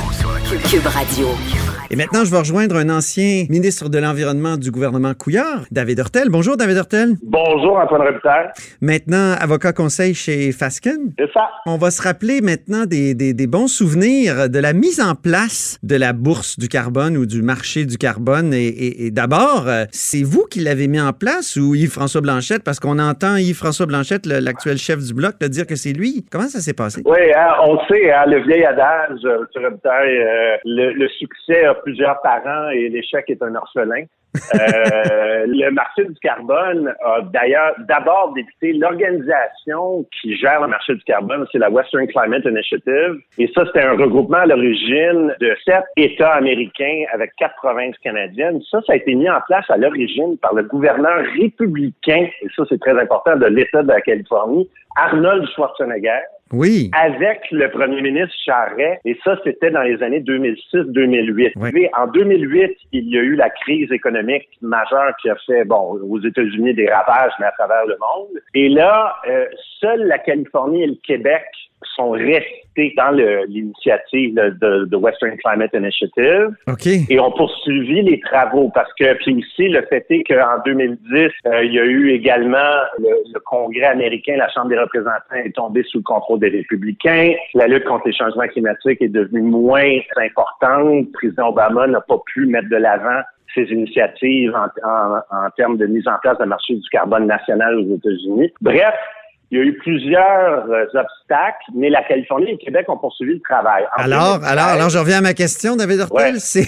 Cube 0.55 0.87
Radio. 0.87 1.66
Et 1.89 1.95
maintenant, 1.95 2.25
je 2.25 2.33
vais 2.33 2.39
rejoindre 2.39 2.77
un 2.77 2.91
ancien 2.91 3.45
ministre 3.49 3.89
de 3.89 3.99
l'Environnement 3.99 4.57
du 4.57 4.73
gouvernement 4.73 5.15
Couillard, 5.15 5.67
David 5.71 6.01
Hurtel. 6.01 6.31
Bonjour, 6.31 6.57
David 6.57 6.79
Hurtel. 6.79 7.11
Bonjour, 7.23 7.79
Antoine 7.79 8.03
Robitaille. 8.03 8.49
Maintenant, 8.81 9.35
avocat 9.41 9.73
conseil 9.73 10.13
chez 10.13 10.51
Fasken. 10.51 11.13
C'est 11.17 11.33
ça. 11.33 11.49
On 11.65 11.77
va 11.77 11.93
se 11.93 12.03
rappeler 12.03 12.41
maintenant 12.41 12.87
des, 12.87 13.15
des, 13.15 13.35
des, 13.35 13.47
bons 13.47 13.69
souvenirs 13.69 14.51
de 14.51 14.59
la 14.59 14.73
mise 14.73 15.01
en 15.01 15.15
place 15.15 15.79
de 15.85 15.95
la 15.95 16.13
bourse 16.13 16.59
du 16.59 16.69
carbone 16.69 17.17
ou 17.17 17.25
du 17.25 17.41
marché 17.41 17.85
du 17.85 17.99
carbone. 17.99 18.53
Et, 18.53 18.67
et, 18.67 19.07
et 19.07 19.11
d'abord, 19.13 19.65
euh, 19.69 19.85
c'est 19.93 20.25
vous 20.25 20.47
qui 20.51 20.61
l'avez 20.61 20.89
mis 20.89 21.01
en 21.01 21.13
place 21.13 21.57
ou 21.57 21.77
Yves-François 21.77 22.21
Blanchette? 22.21 22.65
Parce 22.65 22.81
qu'on 22.81 22.99
entend 22.99 23.37
Yves-François 23.37 23.87
Blanchette, 23.87 24.27
l'actuel 24.27 24.77
chef 24.79 24.99
du 24.99 25.15
bloc, 25.15 25.39
te 25.39 25.47
dire 25.47 25.67
que 25.67 25.77
c'est 25.77 25.93
lui. 25.93 26.25
Comment 26.33 26.49
ça 26.49 26.59
s'est 26.59 26.75
passé? 26.75 27.03
Oui, 27.05 27.33
hein, 27.37 27.55
on 27.65 27.79
sait, 27.87 28.13
hein, 28.13 28.25
le 28.27 28.43
vieil 28.43 28.65
adage, 28.65 29.21
euh, 29.25 29.45
euh, 29.57 30.57
le, 30.65 30.93
le 30.93 31.09
succès 31.11 31.65
a 31.65 31.76
plusieurs 31.83 32.21
parents 32.23 32.71
et 32.71 32.89
l'échec 32.89 33.25
est 33.29 33.43
un 33.43 33.55
orphelin. 33.55 34.05
euh, 34.55 35.47
le 35.47 35.71
marché 35.71 36.05
du 36.05 36.15
carbone 36.21 36.95
a 37.03 37.23
d'ailleurs 37.23 37.75
d'abord 37.89 38.35
débuté 38.35 38.75
l'organisation 38.75 40.05
qui 40.21 40.37
gère 40.37 40.61
le 40.61 40.69
marché 40.69 40.95
du 40.95 41.03
carbone, 41.05 41.47
c'est 41.51 41.59
la 41.59 41.71
Western 41.71 42.07
Climate 42.07 42.45
Initiative. 42.45 43.21
Et 43.39 43.51
ça, 43.55 43.65
c'était 43.67 43.83
un 43.83 43.97
regroupement 43.97 44.39
à 44.39 44.47
l'origine 44.47 45.35
de 45.41 45.57
sept 45.65 45.85
États 45.97 46.35
américains 46.35 47.05
avec 47.15 47.33
quatre 47.39 47.57
provinces 47.57 47.97
canadiennes. 47.99 48.61
Ça, 48.71 48.81
ça 48.87 48.93
a 48.93 48.97
été 48.97 49.15
mis 49.15 49.31
en 49.31 49.41
place 49.47 49.65
à 49.71 49.79
l'origine 49.79 50.37
par 50.39 50.55
le 50.55 50.65
gouverneur 50.65 51.25
républicain, 51.41 52.29
et 52.43 52.49
ça, 52.55 52.65
c'est 52.69 52.81
très 52.81 52.99
important, 53.01 53.37
de 53.37 53.47
l'État 53.47 53.83
de 53.83 53.89
la 53.89 54.01
Californie, 54.01 54.69
Arnold 54.97 55.49
Schwarzenegger. 55.55 56.21
Oui. 56.53 56.91
Avec 56.95 57.41
le 57.51 57.71
premier 57.71 58.01
ministre 58.03 58.35
Charret. 58.45 59.01
Et 59.05 59.19
ça, 59.25 59.37
c'était 59.45 59.71
dans 59.71 59.83
les 59.83 60.01
années 60.03 60.21
2006-2008. 60.21 61.53
Oui. 61.57 61.89
En 61.97 62.07
2008, 62.07 62.77
il 62.93 63.09
y 63.09 63.19
a 63.19 63.23
eu 63.23 63.35
la 63.35 63.51
crise 63.51 63.91
économique 63.91 64.49
majeure 64.63 65.13
qui 65.21 65.29
a 65.29 65.37
fait, 65.47 65.65
bon, 65.65 65.99
aux 66.03 66.21
États-Unis 66.21 66.75
des 66.75 66.89
ravages, 66.89 67.33
mais 67.41 67.47
à 67.47 67.53
travers 67.53 67.85
le 67.87 67.97
monde. 68.01 68.41
Et 68.55 68.69
là, 68.69 69.17
euh, 69.29 69.47
seule 69.81 70.07
la 70.07 70.19
Californie 70.19 70.85
et 70.85 70.87
le 70.87 70.99
Québec 71.05 71.45
sont 71.95 72.11
restés 72.11 72.95
dans 72.97 73.11
l'initiative 73.49 74.35
de, 74.35 74.85
de, 74.85 74.97
Western 74.97 75.37
Climate 75.39 75.71
Initiative 75.75 76.51
OK. 76.67 76.87
et 76.87 77.21
ont 77.21 77.31
poursuivi 77.33 78.03
les 78.03 78.21
travaux 78.21 78.71
parce 78.75 78.93
que 78.95 79.15
puis 79.15 79.35
ici 79.35 79.69
le 79.69 79.83
fait 79.89 80.05
est 80.11 80.25
qu'en 80.25 80.63
2010 80.65 81.31
euh, 81.47 81.65
il 81.65 81.73
y 81.73 81.79
a 81.79 81.85
eu 81.85 82.11
également 82.11 82.59
le, 82.99 83.09
le, 83.33 83.41
Congrès 83.41 83.85
américain, 83.85 84.37
la 84.37 84.49
Chambre 84.51 84.69
des 84.69 84.79
représentants 84.79 85.37
est 85.45 85.55
tombée 85.55 85.85
sous 85.85 85.99
le 85.99 86.05
contrôle 86.05 86.41
des 86.41 86.49
républicains, 86.49 87.33
la 87.55 87.67
lutte 87.67 87.85
contre 87.85 88.07
les 88.07 88.15
changements 88.15 88.49
climatiques 88.49 89.01
est 89.01 89.09
devenue 89.09 89.43
moins 89.43 89.99
importante, 90.17 91.07
le 91.07 91.13
président 91.13 91.49
Obama 91.49 91.87
n'a 91.87 92.01
pas 92.01 92.19
pu 92.27 92.47
mettre 92.47 92.69
de 92.69 92.77
l'avant 92.77 93.21
ces 93.55 93.65
initiatives 93.73 94.55
en, 94.55 94.67
en, 94.87 95.17
en 95.31 95.51
termes 95.57 95.79
de 95.79 95.87
mise 95.87 96.07
en 96.07 96.19
place 96.21 96.37
d'un 96.39 96.47
marché 96.47 96.75
du 96.75 96.89
carbone 96.91 97.27
national 97.27 97.77
aux 97.79 97.97
États-Unis. 97.97 98.53
Bref, 98.61 98.95
il 99.51 99.59
y 99.59 99.61
a 99.61 99.65
eu 99.65 99.77
plusieurs 99.79 100.67
euh, 100.69 100.85
obstacles, 100.95 101.67
mais 101.75 101.89
la 101.89 102.03
Californie 102.03 102.49
et 102.49 102.53
le 102.53 102.59
Québec 102.59 102.87
ont 102.89 102.99
poursuivi 102.99 103.35
le 103.35 103.41
travail. 103.41 103.85
En 103.97 104.03
Alors, 104.03 104.39
2013, 104.41 104.53
alors, 104.53 104.65
alors, 104.67 104.89
je 104.89 104.99
reviens 104.99 105.19
à 105.19 105.21
ma 105.21 105.35
question, 105.35 105.77
David 105.77 106.01
Hurtel. 106.01 106.35
Ouais. 106.35 106.39
C'est, 106.41 106.65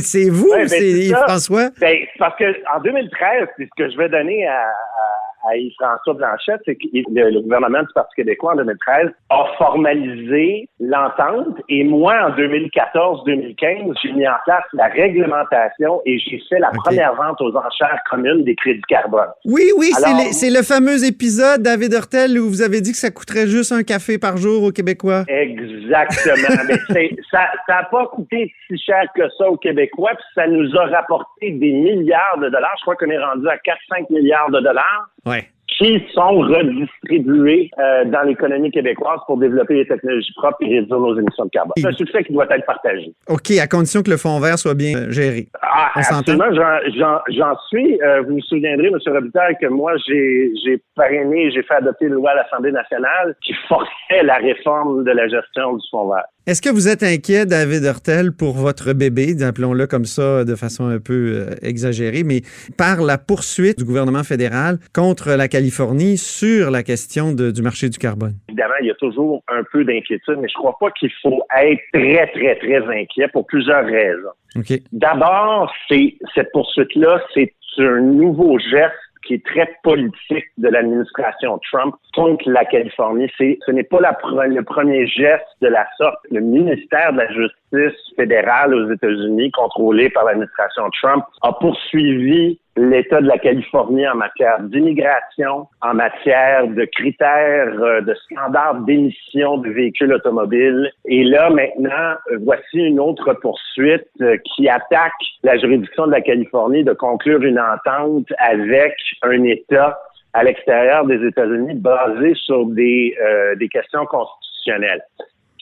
c'est 0.00 0.30
vous 0.30 0.48
Ouais, 0.48 0.64
ou 0.64 0.68
ben, 0.68 0.68
c'est. 0.68 0.90
Yves-François? 0.90 1.70
Ben, 1.80 1.96
c'est 2.00 2.18
parce 2.18 2.36
que 2.38 2.44
en 2.74 2.80
2013, 2.80 3.48
c'est 3.56 3.64
ce 3.64 3.70
que 3.76 3.90
je 3.90 3.96
vais 3.98 4.08
donner 4.08 4.46
à, 4.46 4.60
à, 4.60 5.23
à 5.48 5.56
Yves-François 5.56 6.14
Blanchette, 6.14 6.60
c'est 6.64 6.76
que 6.76 6.86
le, 6.92 7.30
le 7.30 7.40
gouvernement 7.40 7.80
du 7.80 7.92
Parti 7.94 8.14
québécois 8.16 8.52
en 8.52 8.56
2013 8.56 9.10
a 9.30 9.44
formalisé 9.58 10.68
l'entente 10.80 11.58
et 11.68 11.84
moi, 11.84 12.14
en 12.26 12.30
2014-2015, 12.30 13.94
j'ai 14.02 14.12
mis 14.12 14.26
en 14.26 14.32
place 14.44 14.64
la 14.72 14.86
réglementation 14.86 16.00
et 16.04 16.18
j'ai 16.18 16.40
fait 16.48 16.58
la 16.58 16.70
première 16.70 17.14
vente 17.14 17.40
aux 17.40 17.54
enchères 17.56 18.00
communes 18.10 18.44
des 18.44 18.54
crédits 18.54 18.82
carbone. 18.88 19.28
Oui, 19.44 19.70
oui, 19.76 19.90
c'est, 20.32 20.50
le, 20.50 20.62
fameux 20.62 21.04
épisode, 21.04 21.62
David 21.62 21.92
Hurtel, 21.92 22.38
où 22.38 22.48
vous 22.48 22.62
avez 22.62 22.80
dit 22.80 22.92
que 22.92 22.98
ça 22.98 23.10
coûterait 23.10 23.46
juste 23.46 23.72
un 23.72 23.82
café 23.82 24.18
par 24.18 24.36
jour 24.36 24.62
aux 24.62 24.72
Québécois. 24.72 25.24
Exactement. 25.28 26.62
Mais 26.94 27.10
ça 27.30 27.50
n'a 27.68 27.84
pas 27.84 28.06
coûté 28.06 28.52
si 28.66 28.78
cher 28.78 29.04
que 29.14 29.22
ça 29.38 29.48
aux 29.48 29.56
Québécois, 29.56 30.12
puis 30.14 30.26
ça 30.34 30.46
nous 30.46 30.76
a 30.76 30.86
rapporté 30.86 31.50
des 31.50 31.72
milliards 31.72 32.38
de 32.38 32.48
dollars. 32.48 32.74
Je 32.78 32.82
crois 32.82 32.96
qu'on 32.96 33.10
est 33.10 33.18
rendu 33.18 33.48
à 33.48 33.56
4-5 33.56 34.12
milliards 34.12 34.50
de 34.50 34.60
dollars 34.60 35.08
Ouais. 35.26 35.48
qui 35.66 36.00
sont 36.14 36.38
redistribués 36.38 37.70
euh, 37.78 38.04
dans 38.06 38.22
l'économie 38.22 38.70
québécoise 38.70 39.18
pour 39.26 39.38
développer 39.38 39.74
les 39.74 39.86
technologies 39.88 40.32
propres 40.36 40.58
et 40.60 40.78
réduire 40.80 40.98
nos 41.00 41.18
émissions 41.18 41.46
de 41.46 41.50
carbone. 41.50 41.72
C'est 41.76 41.86
un 41.86 41.92
succès 41.92 42.22
qui 42.24 42.32
doit 42.32 42.46
être 42.50 42.64
partagé. 42.66 43.12
OK, 43.28 43.50
à 43.60 43.66
condition 43.66 44.02
que 44.02 44.10
le 44.10 44.16
fonds 44.16 44.38
vert 44.38 44.58
soit 44.58 44.74
bien 44.74 44.96
euh, 44.96 45.10
géré. 45.10 45.46
Ah, 45.60 45.90
On 45.96 46.02
s'entend? 46.02 46.38
absolument, 46.40 47.20
j'en- 47.28 47.56
suis. 47.68 48.00
Euh, 48.02 48.22
vous 48.22 48.34
vous 48.34 48.40
souviendrez, 48.42 48.86
M. 48.88 48.98
Robitaille, 49.06 49.56
que 49.60 49.66
moi, 49.66 49.92
j'ai 50.06 50.52
j'ai 50.64 50.80
parrainé, 50.94 51.50
j'ai 51.50 51.62
fait 51.62 51.74
adopter 51.74 52.06
une 52.06 52.14
loi 52.14 52.30
à 52.32 52.34
l'Assemblée 52.36 52.72
nationale 52.72 53.34
qui 53.42 53.52
forçait 53.68 54.22
la 54.22 54.36
réforme 54.36 55.04
de 55.04 55.10
la 55.10 55.26
gestion 55.28 55.74
du 55.76 55.82
fonds 55.90 56.08
vert. 56.08 56.24
Est-ce 56.46 56.60
que 56.60 56.68
vous 56.68 56.88
êtes 56.88 57.02
inquiet, 57.02 57.46
David 57.46 57.84
Hurtel, 57.84 58.30
pour 58.36 58.52
votre 58.52 58.92
bébé, 58.92 59.42
appelons-le 59.42 59.86
comme 59.86 60.04
ça 60.04 60.44
de 60.44 60.54
façon 60.56 60.84
un 60.88 60.98
peu 60.98 61.32
euh, 61.48 61.54
exagérée, 61.62 62.22
mais 62.22 62.42
par 62.76 63.00
la 63.00 63.16
poursuite 63.16 63.78
du 63.78 63.84
gouvernement 63.86 64.24
fédéral 64.24 64.76
contre 64.94 65.30
la 65.38 65.48
Californie 65.48 66.18
sur 66.18 66.70
la 66.70 66.82
question 66.82 67.32
de- 67.32 67.50
du 67.50 67.62
marché 67.62 67.88
du 67.88 67.96
carbone? 67.96 68.34
Évidemment, 68.50 68.74
il 68.82 68.88
y 68.88 68.90
a 68.90 68.94
toujours 68.96 69.42
un 69.48 69.62
peu 69.72 69.84
d'inquiétude, 69.86 70.36
mais 70.38 70.48
je 70.48 70.54
crois 70.58 70.76
pas 70.78 70.90
qu'il 70.90 71.10
faut 71.22 71.40
être 71.58 71.80
très, 71.94 72.26
très, 72.32 72.56
très 72.56 72.82
inquiet 73.00 73.28
pour 73.32 73.46
plusieurs 73.46 73.86
raisons. 73.86 74.36
OK. 74.56 74.80
D'abord, 74.92 75.72
c'est 75.88 76.14
cette 76.34 76.52
poursuite-là, 76.52 77.22
c'est 77.32 77.54
un 77.78 78.00
nouveau 78.00 78.58
geste 78.58 78.92
qui 79.26 79.32
est 79.34 79.46
très 79.46 79.66
politique 79.82 80.44
de 80.58 80.68
l'administration 80.68 81.58
Trump 81.72 81.94
contre 82.14 82.46
la 82.50 82.66
Californie. 82.66 83.26
C'est, 83.38 83.58
ce 83.64 83.72
n'est 83.72 83.82
pas 83.82 83.98
la 83.98 84.12
pre- 84.12 84.46
le 84.54 84.62
premier 84.62 85.06
geste 85.06 85.46
de 85.64 85.68
la 85.68 85.86
sorte. 85.96 86.18
Le 86.30 86.40
ministère 86.40 87.12
de 87.12 87.18
la 87.18 87.28
Justice 87.32 88.00
fédérale 88.16 88.74
aux 88.74 88.92
États-Unis, 88.92 89.50
contrôlé 89.52 90.10
par 90.10 90.24
l'administration 90.24 90.84
Trump, 91.00 91.24
a 91.42 91.52
poursuivi 91.52 92.58
l'État 92.76 93.20
de 93.20 93.28
la 93.28 93.38
Californie 93.38 94.06
en 94.06 94.16
matière 94.16 94.60
d'immigration, 94.60 95.66
en 95.80 95.94
matière 95.94 96.66
de 96.66 96.84
critères, 96.84 97.72
euh, 97.80 98.00
de 98.00 98.14
standards 98.14 98.80
d'émission 98.80 99.58
de 99.58 99.70
véhicules 99.70 100.12
automobiles. 100.12 100.90
Et 101.06 101.24
là, 101.24 101.50
maintenant, 101.50 102.14
voici 102.42 102.78
une 102.78 103.00
autre 103.00 103.32
poursuite 103.34 104.08
euh, 104.20 104.36
qui 104.44 104.68
attaque 104.68 105.12
la 105.44 105.56
juridiction 105.56 106.06
de 106.06 106.12
la 106.12 106.20
Californie 106.20 106.84
de 106.84 106.92
conclure 106.92 107.42
une 107.42 107.60
entente 107.60 108.26
avec 108.38 108.94
un 109.22 109.42
État 109.44 109.96
à 110.32 110.42
l'extérieur 110.42 111.06
des 111.06 111.24
États-Unis 111.24 111.74
basée 111.74 112.34
sur 112.34 112.66
euh, 112.66 113.54
des 113.54 113.68
questions 113.68 114.04
constitutionnelles. 114.06 115.02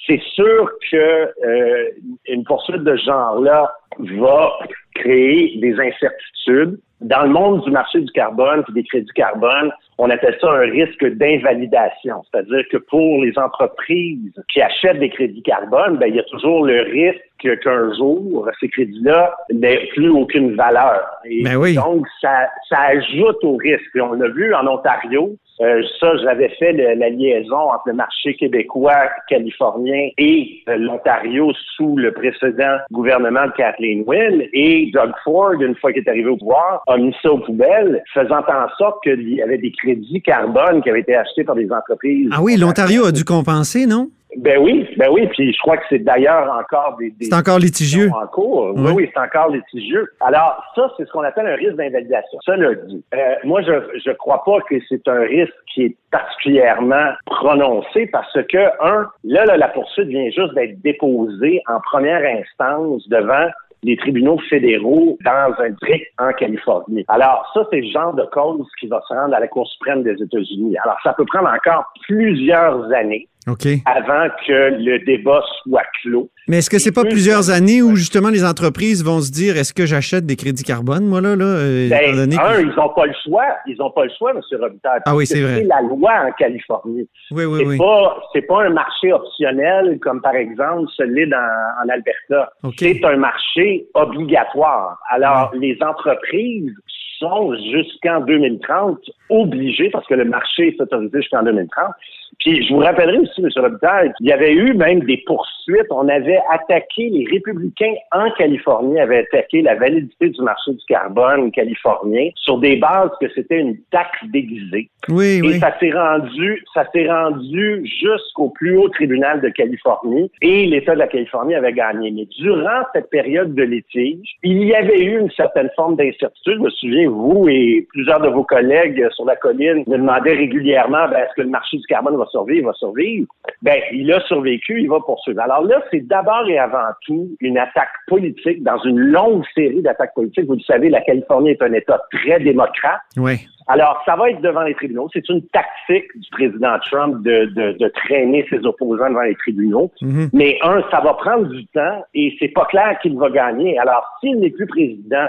C'est 0.07 0.21
sûr 0.35 0.71
que 0.91 0.97
euh, 0.97 1.91
une 2.27 2.45
poursuite 2.45 2.83
de 2.83 2.97
genre-là 2.97 3.73
va 3.99 4.53
créer 4.95 5.59
des 5.61 5.75
incertitudes. 5.75 6.79
Dans 7.01 7.23
le 7.25 7.31
monde 7.31 7.65
du 7.65 7.71
marché 7.73 8.01
du 8.01 8.11
carbone 8.13 8.63
et 8.69 8.73
des 8.73 8.85
crédits 8.85 9.11
carbone, 9.17 9.73
on 9.99 10.09
appelle 10.09 10.37
ça 10.41 10.51
un 10.53 10.71
risque 10.71 11.05
d'invalidation. 11.05 12.23
C'est-à-dire 12.31 12.63
que 12.71 12.77
pour 12.77 13.23
les 13.25 13.37
entreprises 13.39 14.33
qui 14.53 14.61
achètent 14.63 15.01
des 15.01 15.11
crédits 15.11 15.43
carbone, 15.43 15.97
ben, 15.99 16.07
il 16.07 16.17
y 16.17 16.21
a 16.21 16.25
toujours 16.25 16.65
le 16.65 16.83
risque 16.83 17.21
qu'un 17.61 17.93
jour, 17.95 18.49
ces 18.61 18.69
crédits-là 18.69 19.35
n'aient 19.53 19.89
plus 19.95 20.11
aucune 20.11 20.55
valeur. 20.55 21.03
Et 21.25 21.43
Ben 21.43 21.57
oui. 21.57 21.75
donc, 21.75 22.07
ça, 22.21 22.49
ça 22.69 22.79
ajoute 22.91 23.43
au 23.43 23.57
risque. 23.57 23.83
Et 23.97 24.01
on 24.01 24.13
l'a 24.13 24.29
vu 24.29 24.55
en 24.55 24.65
Ontario, 24.69 25.33
euh, 25.61 25.83
ça, 25.99 26.17
j'avais 26.23 26.51
fait 26.51 26.73
le- 26.73 26.95
la 26.95 27.11
liaison 27.11 27.57
entre 27.73 27.83
le 27.87 27.95
marché 27.95 28.35
québécois, 28.35 29.09
californien 29.29 30.09
et 30.19 30.63
euh, 30.69 30.77
l'Ontario 30.77 31.53
sous 31.77 31.97
le 31.97 32.13
précédent 32.13 32.77
gouvernement 32.93 33.47
de 33.47 33.53
Cathy 33.53 33.82
Kathleen 33.83 34.05
Wynne 34.07 34.43
et 34.53 34.91
Doug 34.93 35.13
Ford, 35.25 35.53
une 35.61 35.75
fois 35.77 35.93
qu'il 35.93 36.03
est 36.03 36.09
arrivé 36.09 36.29
au 36.29 36.37
pouvoir, 36.37 36.83
a 36.87 36.97
mis 36.97 37.15
ça 37.23 37.33
aux 37.33 37.39
poubelles, 37.39 38.03
faisant 38.15 38.39
en 38.39 38.69
sorte 38.79 39.03
qu'il 39.03 39.35
y 39.35 39.43
avait 39.43 39.59
des 39.59 39.73
crédits 39.73 40.23
carbone 40.23 40.83
qui 40.83 40.91
avaient 40.91 41.01
été 41.01 41.17
achetés 41.17 41.45
par 41.45 41.55
des 41.55 41.71
entreprises. 41.71 42.29
Ah 42.33 42.43
oui, 42.43 42.57
l'Ontario 42.57 43.07
a 43.07 43.13
dû 43.13 43.25
compenser, 43.25 43.87
non? 43.87 44.09
Ben 44.39 44.59
oui, 44.59 44.89
ben 44.97 45.11
oui, 45.13 45.27
puis 45.27 45.53
je 45.53 45.59
crois 45.59 45.77
que 45.77 45.85
c'est 45.91 45.99
d'ailleurs 45.99 46.51
encore 46.51 46.97
des, 46.99 47.13
C'est 47.21 47.35
encore 47.35 47.59
litigieux. 47.59 48.09
En 48.15 48.27
cours. 48.27 48.73
Oui, 48.75 48.93
oui, 48.95 49.11
c'est 49.13 49.21
encore 49.21 49.51
litigieux. 49.51 50.09
Alors, 50.21 50.65
ça, 50.75 50.91
c'est 50.97 51.07
ce 51.07 51.13
qu'on 51.13 51.21
appelle 51.21 51.47
un 51.47 51.57
risque 51.57 51.77
d'invalidation. 51.77 52.39
Ça 52.47 52.57
le 52.57 52.77
dit. 52.89 53.05
Euh, 53.15 53.35
moi, 53.45 53.61
je 53.61 53.73
je 54.03 54.11
crois 54.13 54.43
pas 54.43 54.59
que 54.71 54.77
c'est 54.89 55.07
un 55.07 55.21
risque 55.21 55.53
qui 55.75 55.83
est 55.85 55.97
particulièrement 56.11 57.11
prononcé 57.27 58.07
parce 58.07 58.33
que, 58.49 58.65
un, 58.83 59.07
là, 59.25 59.45
là 59.45 59.59
la 59.59 59.69
poursuite 59.69 60.09
vient 60.09 60.31
juste 60.31 60.55
d'être 60.55 60.81
déposée 60.81 61.61
en 61.69 61.81
première 61.81 62.23
instance 62.25 63.07
devant 63.11 63.49
les 63.83 63.97
tribunaux 63.97 64.39
fédéraux 64.49 65.19
dans 65.25 65.55
un 65.59 65.71
district 65.71 66.07
en 66.19 66.33
Californie. 66.33 67.05
Alors, 67.09 67.51
ça, 67.53 67.67
c'est 67.71 67.81
le 67.81 67.91
genre 67.91 68.15
de 68.15 68.25
cause 68.33 68.67
qui 68.79 68.87
va 68.87 69.01
se 69.09 69.15
rendre 69.15 69.35
à 69.35 69.41
la 69.41 69.49
Cour 69.49 69.67
suprême 69.67 70.03
des 70.03 70.23
États-Unis. 70.23 70.77
Alors, 70.85 70.97
ça 71.03 71.13
peut 71.15 71.25
prendre 71.25 71.49
encore 71.49 71.93
plusieurs 72.03 72.91
années 72.93 73.29
avant 73.47 74.29
que 74.47 74.77
le 74.79 75.05
débat 75.05 75.43
soit 75.63 75.83
clos. 76.03 76.31
Mais 76.49 76.59
est-ce 76.59 76.71
que 76.71 76.79
c'est 76.79 76.93
pas 76.93 77.05
plusieurs 77.05 77.51
années 77.51 77.83
où 77.83 77.97
justement 77.97 78.29
les 78.29 78.45
entreprises 78.45 79.05
vont 79.05 79.21
se 79.21 79.31
dire 79.31 79.57
est-ce 79.57 79.73
que 79.73 79.87
j'achète 79.87 80.27
des 80.27 80.37
crédits 80.37 80.65
carbone, 80.65 81.07
moi 81.07 81.21
là, 81.21 81.37
là 81.37 81.45
euh, 81.45 81.89
ben, 81.89 82.19
un, 82.19 82.61
ils 82.61 82.75
n'ont 82.77 82.89
pas 82.91 83.07
le 83.07 83.15
choix. 83.25 83.47
Ils 83.67 83.77
n'ont 83.79 83.91
pas 83.91 84.05
le 84.05 84.11
choix, 84.17 84.33
M. 84.33 84.41
Robitaille. 84.61 85.01
Ah 85.07 85.15
oui, 85.15 85.27
c'est 85.27 85.41
vrai. 85.41 85.59
C'est 85.59 85.65
la 85.65 85.83
loi 85.83 86.13
en 86.27 86.33
Californie. 86.33 87.09
Oui, 87.31 87.45
oui, 87.45 87.65
oui. 87.65 87.79
Pas, 87.79 88.17
c'est 88.33 88.43
pas 88.43 88.65
un 88.65 88.71
marché 88.71 89.13
optionnel 89.13 89.99
comme 90.01 90.21
par 90.21 90.35
exemple 90.35 90.89
celui 90.97 91.25
en 91.25 91.89
Alberta. 91.89 92.53
C'est 92.79 93.05
un 93.05 93.17
marché 93.17 93.87
obligatoire. 93.95 94.99
Alors, 95.11 95.53
les 95.55 95.77
entreprises 95.81 96.73
sont 97.19 97.55
jusqu'en 97.73 98.21
2030 98.21 98.99
obligées, 99.31 99.91
parce 99.91 100.07
que 100.07 100.15
le 100.15 100.25
marché 100.25 100.69
est 100.69 100.81
autorisé 100.81 101.19
jusqu'en 101.21 101.45
2030, 101.45 101.93
puis 102.39 102.67
je 102.67 102.73
vous 102.73 102.81
rappellerai 102.81 103.19
aussi, 103.19 103.41
M. 103.41 103.49
Robitaille, 103.57 104.13
qu'il 104.19 104.27
y 104.27 104.33
avait 104.33 104.53
eu 104.53 104.75
même 104.75 105.01
des 105.01 105.19
poursuites. 105.27 105.87
On 105.91 106.09
avait 106.09 106.41
attaqué, 106.51 107.09
les 107.09 107.27
républicains 107.31 107.95
en 108.13 108.31
Californie 108.33 108.99
avaient 108.99 109.27
attaqué 109.31 109.63
la 109.63 109.75
validité 109.75 110.31
du 110.31 110.43
marché 110.43 110.73
du 110.73 110.85
carbone 110.89 111.51
californien 111.53 112.31
sur 112.37 112.59
des 112.59 112.77
bases 112.77 113.11
que 113.21 113.27
c'était 113.35 113.61
une 113.61 113.77
taxe 113.91 114.19
déguisée. 114.33 114.89
Oui, 115.09 115.41
et 115.45 115.59
ça 115.59 115.77
s'est 115.79 115.93
rendu, 115.93 116.65
ça 116.75 116.85
s'est 116.93 117.09
rendu 117.09 117.85
jusqu'au 117.85 118.51
plus 118.51 118.77
haut 118.77 118.89
tribunal 118.89 119.41
de 119.41 119.49
Californie 119.49 120.31
et 120.41 120.67
l'État 120.67 120.95
de 120.95 121.01
la 121.01 121.09
Californie 121.09 121.55
avait 121.55 121.73
gagné. 121.73 122.11
Mais 122.11 122.27
durant 122.39 122.83
cette 122.95 123.11
période 123.11 123.55
de 123.55 123.63
litige, 123.63 124.37
il 124.43 124.65
y 124.65 124.75
avait 124.75 125.03
eu 125.03 125.19
une 125.19 125.31
certaine 125.31 125.71
forme 125.77 125.97
d'incertitude. 125.97 126.55
Je 126.55 126.59
me 126.59 126.71
souviens, 126.71 127.11
vous 127.11 127.49
et 127.49 127.87
plusieurs 127.91 128.21
de 128.21 128.29
vos 128.29 128.45
collègues 128.45 129.07
sur 129.15 129.25
la 129.25 129.37
colline 129.37 129.85
me 129.87 129.97
demandaient 129.97 130.35
régulièrement, 130.35 131.09
ben, 131.09 131.19
est-ce 131.19 131.35
que 131.37 131.43
le 131.43 131.49
marché 131.49 131.77
du 131.77 131.87
carbone 131.87 132.17
va 132.23 132.27
survivre, 132.31 132.67
va 132.69 132.73
survivre. 132.75 133.27
Ben, 133.63 133.81
il 133.93 134.13
a 134.13 134.21
survécu, 134.23 134.81
il 134.81 134.89
va 134.89 135.01
poursuivre. 135.01 135.41
Alors 135.41 135.65
là, 135.65 135.83
c'est 135.91 136.07
d'abord 136.07 136.49
et 136.49 136.59
avant 136.59 136.91
tout 137.07 137.29
une 137.41 137.59
attaque 137.59 137.93
politique 138.07 138.63
dans 138.63 138.79
une 138.79 138.99
longue 138.99 139.45
série 139.55 139.83
d'attaques 139.83 140.15
politiques. 140.15 140.47
Vous 140.47 140.55
le 140.55 140.61
savez, 140.61 140.89
la 140.89 141.01
Californie 141.01 141.51
est 141.51 141.63
un 141.63 141.73
État 141.73 142.01
très 142.11 142.41
démocrate. 142.41 143.01
Oui. 143.17 143.47
Alors, 143.69 144.03
ça 144.05 144.17
va 144.17 144.31
être 144.31 144.41
devant 144.41 144.63
les 144.63 144.75
tribunaux. 144.75 145.09
C'est 145.13 145.29
une 145.29 145.43
tactique 145.49 146.07
du 146.17 146.29
président 146.31 146.79
Trump 146.91 147.23
de, 147.23 147.45
de, 147.55 147.89
traîner 147.89 148.45
ses 148.51 148.65
opposants 148.67 149.09
devant 149.09 149.23
les 149.23 149.37
tribunaux. 149.37 149.91
Mhm. 150.01 150.31
Mais 150.33 150.59
un, 150.63 150.83
ça 150.91 151.01
va 151.01 151.15
prendre 151.15 151.47
du 151.49 151.67
temps 151.69 152.05
et 152.15 152.35
c'est 152.41 152.49
pas 152.49 152.65
clair 152.67 152.99
qu'il 153.01 153.17
va 153.17 153.31
gagner. 153.31 153.79
Alors, 153.79 154.05
s'il 154.21 154.41
n'est 154.41 154.51
plus 154.51 154.67
président 154.67 155.27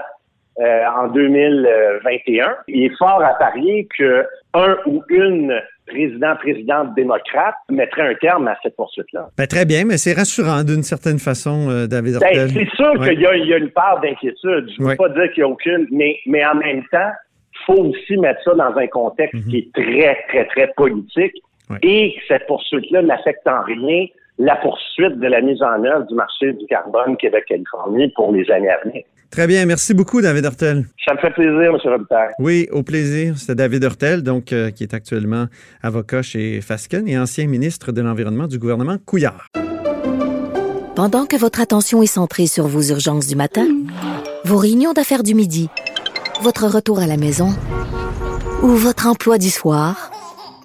euh, 0.60 0.86
en 0.98 1.08
2021, 1.08 2.56
il 2.68 2.86
est 2.86 2.98
fort 2.98 3.24
à 3.24 3.34
parier 3.34 3.88
que 3.98 4.26
un 4.54 4.78
ou 4.86 5.04
une 5.10 5.60
président, 5.88 6.36
présidente 6.36 6.96
démocrate 6.96 7.56
mettrait 7.70 8.10
un 8.10 8.16
terme 8.16 8.48
à 8.48 8.56
cette 8.62 8.76
poursuite-là. 8.76 9.30
Ben, 9.38 9.48
très 9.48 9.66
bien, 9.66 9.84
mais 9.86 9.98
c'est 9.98 10.14
rassurant 10.14 10.64
d'une 10.64 10.84
certaine 10.84 11.20
façon, 11.20 11.70
euh, 11.70 11.88
David 11.88 12.20
ben, 12.20 12.48
C'est 12.50 12.70
sûr 12.76 12.94
qu'il 13.04 13.20
y, 13.20 13.26
a 13.54 13.58
une 13.58 13.72
part 13.72 14.00
d'inquiétude. 14.02 14.70
Je 14.78 14.84
ne 14.84 14.90
veux 14.90 14.96
pas 14.96 15.10
dire 15.10 15.32
qu'il 15.34 15.44
n'y 15.44 15.50
a 15.50 15.52
aucune, 15.52 15.88
mais, 15.92 16.18
mais 16.26 16.46
en 16.46 16.56
même 16.56 16.84
temps, 16.92 17.12
il 17.54 17.66
faut 17.66 17.84
aussi 17.86 18.18
mettre 18.18 18.42
ça 18.44 18.54
dans 18.54 18.78
un 18.78 18.88
contexte 18.88 19.34
Mhm. 19.34 19.50
qui 19.50 19.58
est 19.58 19.74
très, 19.74 20.18
très, 20.30 20.46
très 20.46 20.68
politique 20.76 21.34
et 21.82 22.16
cette 22.28 22.46
poursuite-là 22.46 23.02
n'affecte 23.02 23.48
en 23.48 23.64
rien 23.64 24.06
la 24.38 24.56
poursuite 24.58 25.20
de 25.20 25.28
la 25.28 25.42
mise 25.42 25.62
en 25.62 25.84
œuvre 25.84 26.06
du 26.08 26.16
marché 26.16 26.54
du 26.54 26.66
carbone 26.68 27.18
Québec-Californie 27.18 28.12
pour 28.16 28.32
les 28.32 28.50
années 28.52 28.70
à 28.70 28.80
venir. 28.84 29.04
Très 29.34 29.48
bien. 29.48 29.66
Merci 29.66 29.96
beaucoup, 29.96 30.22
David 30.22 30.46
Hurtel. 30.46 30.86
Ça 31.04 31.16
me 31.16 31.20
fait 31.20 31.32
plaisir, 31.32 31.72
M. 31.74 31.78
Robitaille. 31.84 32.34
Oui, 32.38 32.68
au 32.72 32.84
plaisir. 32.84 33.34
C'est 33.38 33.56
David 33.56 33.84
Hurtel, 33.84 34.22
donc, 34.22 34.54
euh, 34.54 34.70
qui 34.70 34.84
est 34.84 34.94
actuellement 34.94 35.46
avocat 35.82 36.22
chez 36.22 36.62
Fasken 36.62 37.08
et 37.08 37.18
ancien 37.18 37.48
ministre 37.48 37.92
de 37.92 38.02
l'Environnement 38.02 38.46
du 38.46 38.60
gouvernement 38.60 38.98
Couillard. 39.04 39.48
Pendant 40.96 41.26
que 41.26 41.36
votre 41.36 41.60
attention 41.60 42.04
est 42.04 42.06
centrée 42.06 42.46
sur 42.46 42.68
vos 42.68 42.84
urgences 42.84 43.26
du 43.26 43.36
matin, 43.36 43.66
vos 44.46 44.58
réunions 44.58 44.94
d'affaires 44.94 45.24
du 45.24 45.34
midi, 45.34 45.68
votre 46.44 46.68
retour 46.68 47.00
à 47.00 47.08
la 47.08 47.18
maison 47.18 47.50
ou 48.62 48.68
votre 48.68 49.08
emploi 49.08 49.40
du 49.40 49.50
soir, 49.50 50.12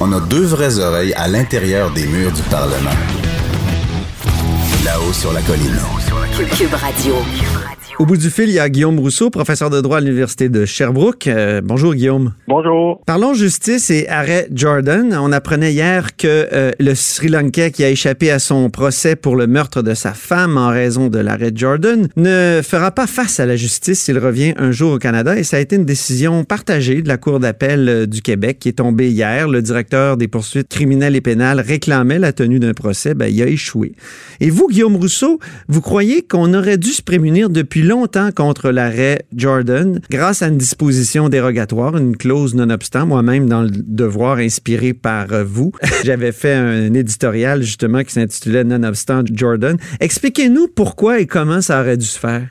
on 0.00 0.12
a 0.12 0.20
deux 0.20 0.44
vraies 0.44 0.78
oreilles 0.78 1.12
à 1.14 1.28
l'intérieur 1.28 1.90
des 1.90 2.06
murs 2.06 2.32
du 2.32 2.42
Parlement. 2.42 2.90
Là-haut 4.84 5.12
sur 5.12 5.32
la 5.32 5.42
colline. 5.42 5.78
Cube 6.46 6.72
Radio. 6.72 7.16
Au 8.00 8.06
bout 8.06 8.16
du 8.16 8.30
fil, 8.30 8.48
il 8.48 8.54
y 8.54 8.58
a 8.58 8.70
Guillaume 8.70 8.98
Rousseau, 8.98 9.28
professeur 9.28 9.68
de 9.68 9.78
droit 9.82 9.98
à 9.98 10.00
l'Université 10.00 10.48
de 10.48 10.64
Sherbrooke. 10.64 11.26
Euh, 11.26 11.60
bonjour, 11.62 11.94
Guillaume. 11.94 12.32
Bonjour. 12.48 13.02
Parlons 13.04 13.34
justice 13.34 13.90
et 13.90 14.08
arrêt 14.08 14.48
Jordan. 14.54 15.14
On 15.20 15.32
apprenait 15.32 15.74
hier 15.74 16.16
que 16.16 16.48
euh, 16.50 16.70
le 16.80 16.94
Sri 16.94 17.28
Lankais 17.28 17.72
qui 17.72 17.84
a 17.84 17.90
échappé 17.90 18.30
à 18.30 18.38
son 18.38 18.70
procès 18.70 19.16
pour 19.16 19.36
le 19.36 19.46
meurtre 19.46 19.82
de 19.82 19.92
sa 19.92 20.14
femme 20.14 20.56
en 20.56 20.68
raison 20.68 21.08
de 21.08 21.18
l'arrêt 21.18 21.52
Jordan 21.54 22.08
ne 22.16 22.62
fera 22.64 22.90
pas 22.90 23.06
face 23.06 23.38
à 23.38 23.44
la 23.44 23.56
justice 23.56 24.00
s'il 24.00 24.18
revient 24.18 24.54
un 24.56 24.70
jour 24.70 24.94
au 24.94 24.98
Canada 24.98 25.36
et 25.36 25.44
ça 25.44 25.58
a 25.58 25.60
été 25.60 25.76
une 25.76 25.84
décision 25.84 26.44
partagée 26.44 27.02
de 27.02 27.08
la 27.08 27.18
Cour 27.18 27.38
d'appel 27.38 27.86
euh, 27.86 28.06
du 28.06 28.22
Québec 28.22 28.60
qui 28.60 28.70
est 28.70 28.78
tombée 28.78 29.10
hier. 29.10 29.46
Le 29.46 29.60
directeur 29.60 30.16
des 30.16 30.26
poursuites 30.26 30.68
criminelles 30.68 31.16
et 31.16 31.20
pénales 31.20 31.60
réclamait 31.60 32.18
la 32.18 32.32
tenue 32.32 32.60
d'un 32.60 32.72
procès. 32.72 33.12
Ben, 33.12 33.26
il 33.26 33.42
a 33.42 33.46
échoué. 33.46 33.92
Et 34.40 34.48
vous, 34.48 34.68
Guillaume 34.68 34.96
Rousseau, 34.96 35.38
vous 35.68 35.82
croyez 35.82 36.22
qu'on 36.30 36.54
aurait 36.54 36.78
dû 36.78 36.90
se 36.90 37.02
prémunir 37.02 37.50
depuis 37.50 37.82
longtemps 37.82 38.30
contre 38.30 38.70
l'arrêt 38.70 39.26
Jordan 39.36 40.00
grâce 40.10 40.42
à 40.42 40.46
une 40.46 40.56
disposition 40.56 41.28
dérogatoire, 41.28 41.96
une 41.96 42.16
clause 42.16 42.54
nonobstant. 42.54 43.04
Moi-même, 43.04 43.48
dans 43.48 43.62
le 43.62 43.70
devoir 43.70 44.38
inspiré 44.38 44.94
par 44.94 45.26
vous, 45.44 45.72
j'avais 46.04 46.32
fait 46.32 46.54
un 46.54 46.94
éditorial 46.94 47.62
justement 47.62 48.04
qui 48.04 48.12
s'intitulait 48.12 48.64
Nonobstant 48.64 49.24
Jordan. 49.32 49.76
Expliquez-nous 49.98 50.68
pourquoi 50.68 51.18
et 51.18 51.26
comment 51.26 51.60
ça 51.60 51.80
aurait 51.80 51.96
dû 51.96 52.06
se 52.06 52.18
faire. 52.18 52.46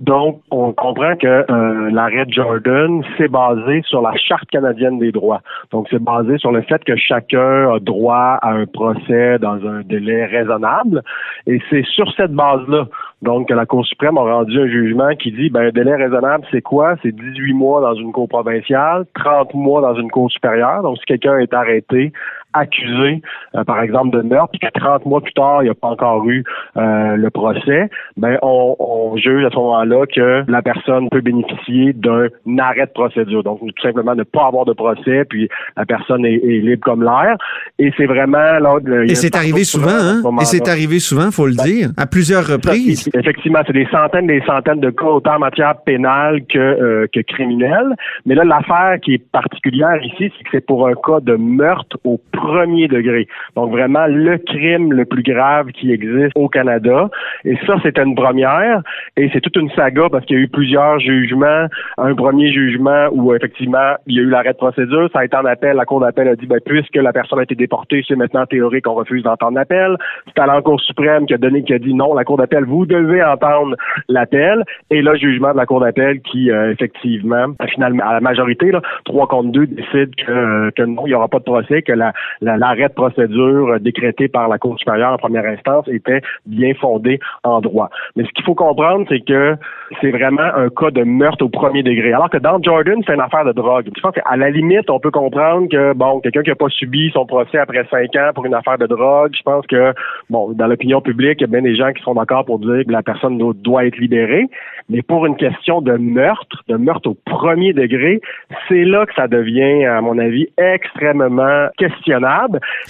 Donc, 0.00 0.40
on 0.50 0.72
comprend 0.72 1.14
que 1.14 1.26
euh, 1.26 1.90
l'arrêt 1.90 2.24
Jordan, 2.28 3.02
c'est 3.18 3.28
basé 3.28 3.82
sur 3.86 4.00
la 4.00 4.16
Charte 4.16 4.48
canadienne 4.48 4.98
des 4.98 5.12
droits. 5.12 5.42
Donc, 5.72 5.88
c'est 5.90 6.02
basé 6.02 6.38
sur 6.38 6.52
le 6.52 6.62
fait 6.62 6.82
que 6.84 6.96
chacun 6.96 7.74
a 7.74 7.78
droit 7.80 8.38
à 8.40 8.52
un 8.52 8.64
procès 8.64 9.38
dans 9.38 9.62
un 9.66 9.82
délai 9.82 10.24
raisonnable. 10.24 11.02
Et 11.46 11.60
c'est 11.68 11.84
sur 11.84 12.10
cette 12.16 12.32
base-là, 12.32 12.86
donc, 13.20 13.48
que 13.48 13.54
la 13.54 13.66
Cour 13.66 13.84
suprême 13.84 14.16
a 14.16 14.22
rendu 14.22 14.58
un 14.58 14.68
jugement 14.68 15.14
qui 15.16 15.32
dit, 15.32 15.50
ben, 15.50 15.66
un 15.66 15.70
délai 15.70 15.94
raisonnable, 15.96 16.46
c'est 16.50 16.62
quoi? 16.62 16.94
C'est 17.02 17.14
18 17.14 17.52
mois 17.52 17.82
dans 17.82 17.94
une 17.94 18.12
cour 18.12 18.26
provinciale, 18.26 19.04
30 19.14 19.52
mois 19.52 19.82
dans 19.82 19.96
une 19.96 20.10
cour 20.10 20.30
supérieure. 20.30 20.82
Donc, 20.82 20.96
si 20.96 21.04
quelqu'un 21.04 21.38
est 21.40 21.52
arrêté 21.52 22.10
accusé, 22.52 23.22
euh, 23.54 23.64
par 23.64 23.80
exemple, 23.82 24.16
de 24.16 24.22
meurtre, 24.22 24.50
puis 24.52 24.60
que 24.60 24.78
30 24.78 25.06
mois 25.06 25.20
plus 25.20 25.32
tard, 25.32 25.62
il 25.62 25.66
n'y 25.66 25.70
a 25.70 25.74
pas 25.74 25.88
encore 25.88 26.28
eu 26.28 26.44
euh, 26.76 27.16
le 27.16 27.30
procès, 27.30 27.88
ben 28.16 28.38
on, 28.42 28.76
on 28.78 29.16
juge 29.16 29.44
à 29.44 29.50
ce 29.50 29.56
moment-là 29.56 30.06
que 30.06 30.44
la 30.50 30.62
personne 30.62 31.08
peut 31.10 31.20
bénéficier 31.20 31.92
d'un 31.92 32.28
arrêt 32.58 32.86
de 32.86 32.92
procédure. 32.92 33.42
Donc, 33.42 33.60
tout 33.60 33.82
simplement 33.82 34.14
ne 34.14 34.22
pas 34.22 34.46
avoir 34.46 34.64
de 34.64 34.72
procès, 34.72 35.24
puis 35.24 35.48
la 35.76 35.84
personne 35.86 36.24
est, 36.24 36.38
libre 36.38 36.82
comme 36.82 37.02
l'air. 37.02 37.36
Et 37.78 37.92
c'est 37.96 38.06
vraiment 38.06 38.58
là. 38.58 38.78
Et 39.04 39.14
c'est 39.14 39.36
arrivé 39.36 39.64
souvent, 39.64 39.90
hein? 39.90 40.22
Et 40.40 40.44
c'est 40.44 40.68
arrivé 40.68 40.98
souvent, 40.98 41.30
faut 41.30 41.46
le 41.46 41.54
ben, 41.56 41.64
dire, 41.64 41.90
à 41.96 42.06
plusieurs 42.06 42.46
reprises. 42.46 43.08
effectivement, 43.14 43.60
c'est 43.66 43.72
des 43.72 43.86
centaines, 43.90 44.26
des 44.26 44.42
centaines 44.46 44.80
de 44.80 44.90
cas, 44.90 45.06
autant 45.06 45.36
en 45.36 45.38
matière 45.38 45.76
pénale 45.84 46.40
que, 46.46 46.58
euh, 46.58 47.06
que 47.12 47.20
criminelle. 47.20 47.94
Mais 48.26 48.34
là, 48.34 48.44
l'affaire 48.44 48.98
qui 49.00 49.14
est 49.14 49.30
particulière 49.30 50.02
ici, 50.02 50.32
c'est 50.36 50.44
que 50.44 50.50
c'est 50.52 50.66
pour 50.66 50.86
un 50.86 50.94
cas 50.94 51.20
de 51.20 51.36
meurtre 51.36 51.98
au 52.04 52.20
premier 52.40 52.88
degré. 52.88 53.26
Donc 53.56 53.70
vraiment 53.70 54.06
le 54.06 54.38
crime 54.38 54.92
le 54.92 55.04
plus 55.04 55.22
grave 55.22 55.68
qui 55.72 55.92
existe 55.92 56.32
au 56.34 56.48
Canada. 56.48 57.08
Et 57.44 57.56
ça, 57.66 57.76
c'est 57.82 57.98
une 57.98 58.14
première. 58.14 58.82
Et 59.16 59.30
c'est 59.32 59.40
toute 59.40 59.56
une 59.56 59.70
saga 59.70 60.08
parce 60.10 60.24
qu'il 60.24 60.36
y 60.36 60.40
a 60.40 60.42
eu 60.42 60.48
plusieurs 60.48 60.98
jugements. 61.00 61.66
Un 61.98 62.14
premier 62.14 62.52
jugement 62.52 63.08
où 63.12 63.34
effectivement 63.34 63.94
il 64.06 64.16
y 64.16 64.18
a 64.20 64.22
eu 64.22 64.30
l'arrêt 64.30 64.52
de 64.52 64.58
procédure. 64.58 65.08
Ça 65.12 65.20
a 65.20 65.24
été 65.24 65.36
en 65.36 65.44
appel. 65.44 65.76
La 65.76 65.84
Cour 65.84 66.00
d'appel 66.00 66.28
a 66.28 66.36
dit 66.36 66.46
ben, 66.46 66.60
puisque 66.64 66.96
la 66.96 67.12
personne 67.12 67.38
a 67.38 67.42
été 67.42 67.54
déportée, 67.54 68.04
c'est 68.06 68.16
maintenant 68.16 68.46
théorique 68.46 68.84
qu'on 68.84 68.94
refuse 68.94 69.22
d'entendre 69.22 69.56
l'appel. 69.56 69.96
C'est 70.26 70.40
à 70.40 70.46
la 70.46 70.60
suprême 70.78 71.26
qui 71.26 71.34
a 71.34 71.38
donné 71.38 71.62
qui 71.62 71.74
a 71.74 71.78
dit 71.78 71.94
non, 71.94 72.14
la 72.14 72.24
Cour 72.24 72.36
d'appel, 72.38 72.64
vous 72.64 72.86
devez 72.86 73.22
entendre 73.22 73.76
l'appel. 74.08 74.64
Et 74.90 75.02
là, 75.02 75.14
jugement 75.14 75.52
de 75.52 75.56
la 75.56 75.66
Cour 75.66 75.80
d'appel 75.80 76.20
qui, 76.20 76.50
euh, 76.50 76.72
effectivement, 76.72 77.46
finalement, 77.72 78.04
à 78.04 78.14
la 78.14 78.20
majorité, 78.20 78.70
là, 78.70 78.80
3 79.04 79.26
contre 79.26 79.50
2, 79.50 79.66
décide 79.66 80.14
que, 80.14 80.30
euh, 80.30 80.70
que 80.76 80.82
non, 80.82 81.06
il 81.06 81.10
n'y 81.10 81.14
aura 81.14 81.28
pas 81.28 81.38
de 81.38 81.44
procès, 81.44 81.82
que 81.82 81.92
la, 81.92 82.12
l'arrêt 82.40 82.88
de 82.88 82.94
procédure 82.94 83.78
décrété 83.80 84.28
par 84.28 84.48
la 84.48 84.58
Cour 84.58 84.78
supérieure 84.78 85.12
en 85.12 85.18
première 85.18 85.46
instance 85.46 85.88
était 85.88 86.20
bien 86.46 86.74
fondé 86.74 87.20
en 87.44 87.60
droit. 87.60 87.90
Mais 88.16 88.24
ce 88.24 88.30
qu'il 88.30 88.44
faut 88.44 88.54
comprendre, 88.54 89.06
c'est 89.08 89.20
que 89.20 89.56
c'est 90.00 90.10
vraiment 90.10 90.42
un 90.42 90.68
cas 90.68 90.90
de 90.90 91.02
meurtre 91.02 91.44
au 91.44 91.48
premier 91.48 91.82
degré. 91.82 92.12
Alors 92.12 92.30
que 92.30 92.38
dans 92.38 92.62
Jordan, 92.62 93.02
c'est 93.06 93.14
une 93.14 93.20
affaire 93.20 93.44
de 93.44 93.52
drogue. 93.52 93.88
Je 93.94 94.00
pense 94.00 94.14
qu'à 94.14 94.36
la 94.36 94.50
limite, 94.50 94.88
on 94.90 95.00
peut 95.00 95.10
comprendre 95.10 95.68
que, 95.68 95.92
bon, 95.94 96.20
quelqu'un 96.20 96.42
qui 96.42 96.50
n'a 96.50 96.54
pas 96.54 96.68
subi 96.68 97.10
son 97.12 97.26
procès 97.26 97.58
après 97.58 97.84
cinq 97.90 98.14
ans 98.16 98.30
pour 98.34 98.46
une 98.46 98.54
affaire 98.54 98.78
de 98.78 98.86
drogue, 98.86 99.32
je 99.36 99.42
pense 99.42 99.66
que, 99.66 99.92
bon, 100.28 100.52
dans 100.52 100.66
l'opinion 100.66 101.00
publique, 101.00 101.40
il 101.40 101.42
y 101.42 101.44
a 101.44 101.48
bien 101.48 101.62
des 101.62 101.76
gens 101.76 101.92
qui 101.92 102.02
sont 102.02 102.14
d'accord 102.14 102.44
pour 102.44 102.58
dire 102.58 102.84
que 102.86 102.92
la 102.92 103.02
personne 103.02 103.38
doit 103.38 103.86
être 103.86 103.96
libérée. 103.98 104.46
Mais 104.88 105.02
pour 105.02 105.26
une 105.26 105.36
question 105.36 105.80
de 105.80 105.92
meurtre, 105.92 106.62
de 106.68 106.76
meurtre 106.76 107.10
au 107.10 107.16
premier 107.24 107.72
degré, 107.72 108.20
c'est 108.68 108.84
là 108.84 109.06
que 109.06 109.14
ça 109.14 109.28
devient, 109.28 109.84
à 109.84 110.00
mon 110.00 110.18
avis, 110.18 110.48
extrêmement 110.58 111.68
questionnable. 111.78 112.19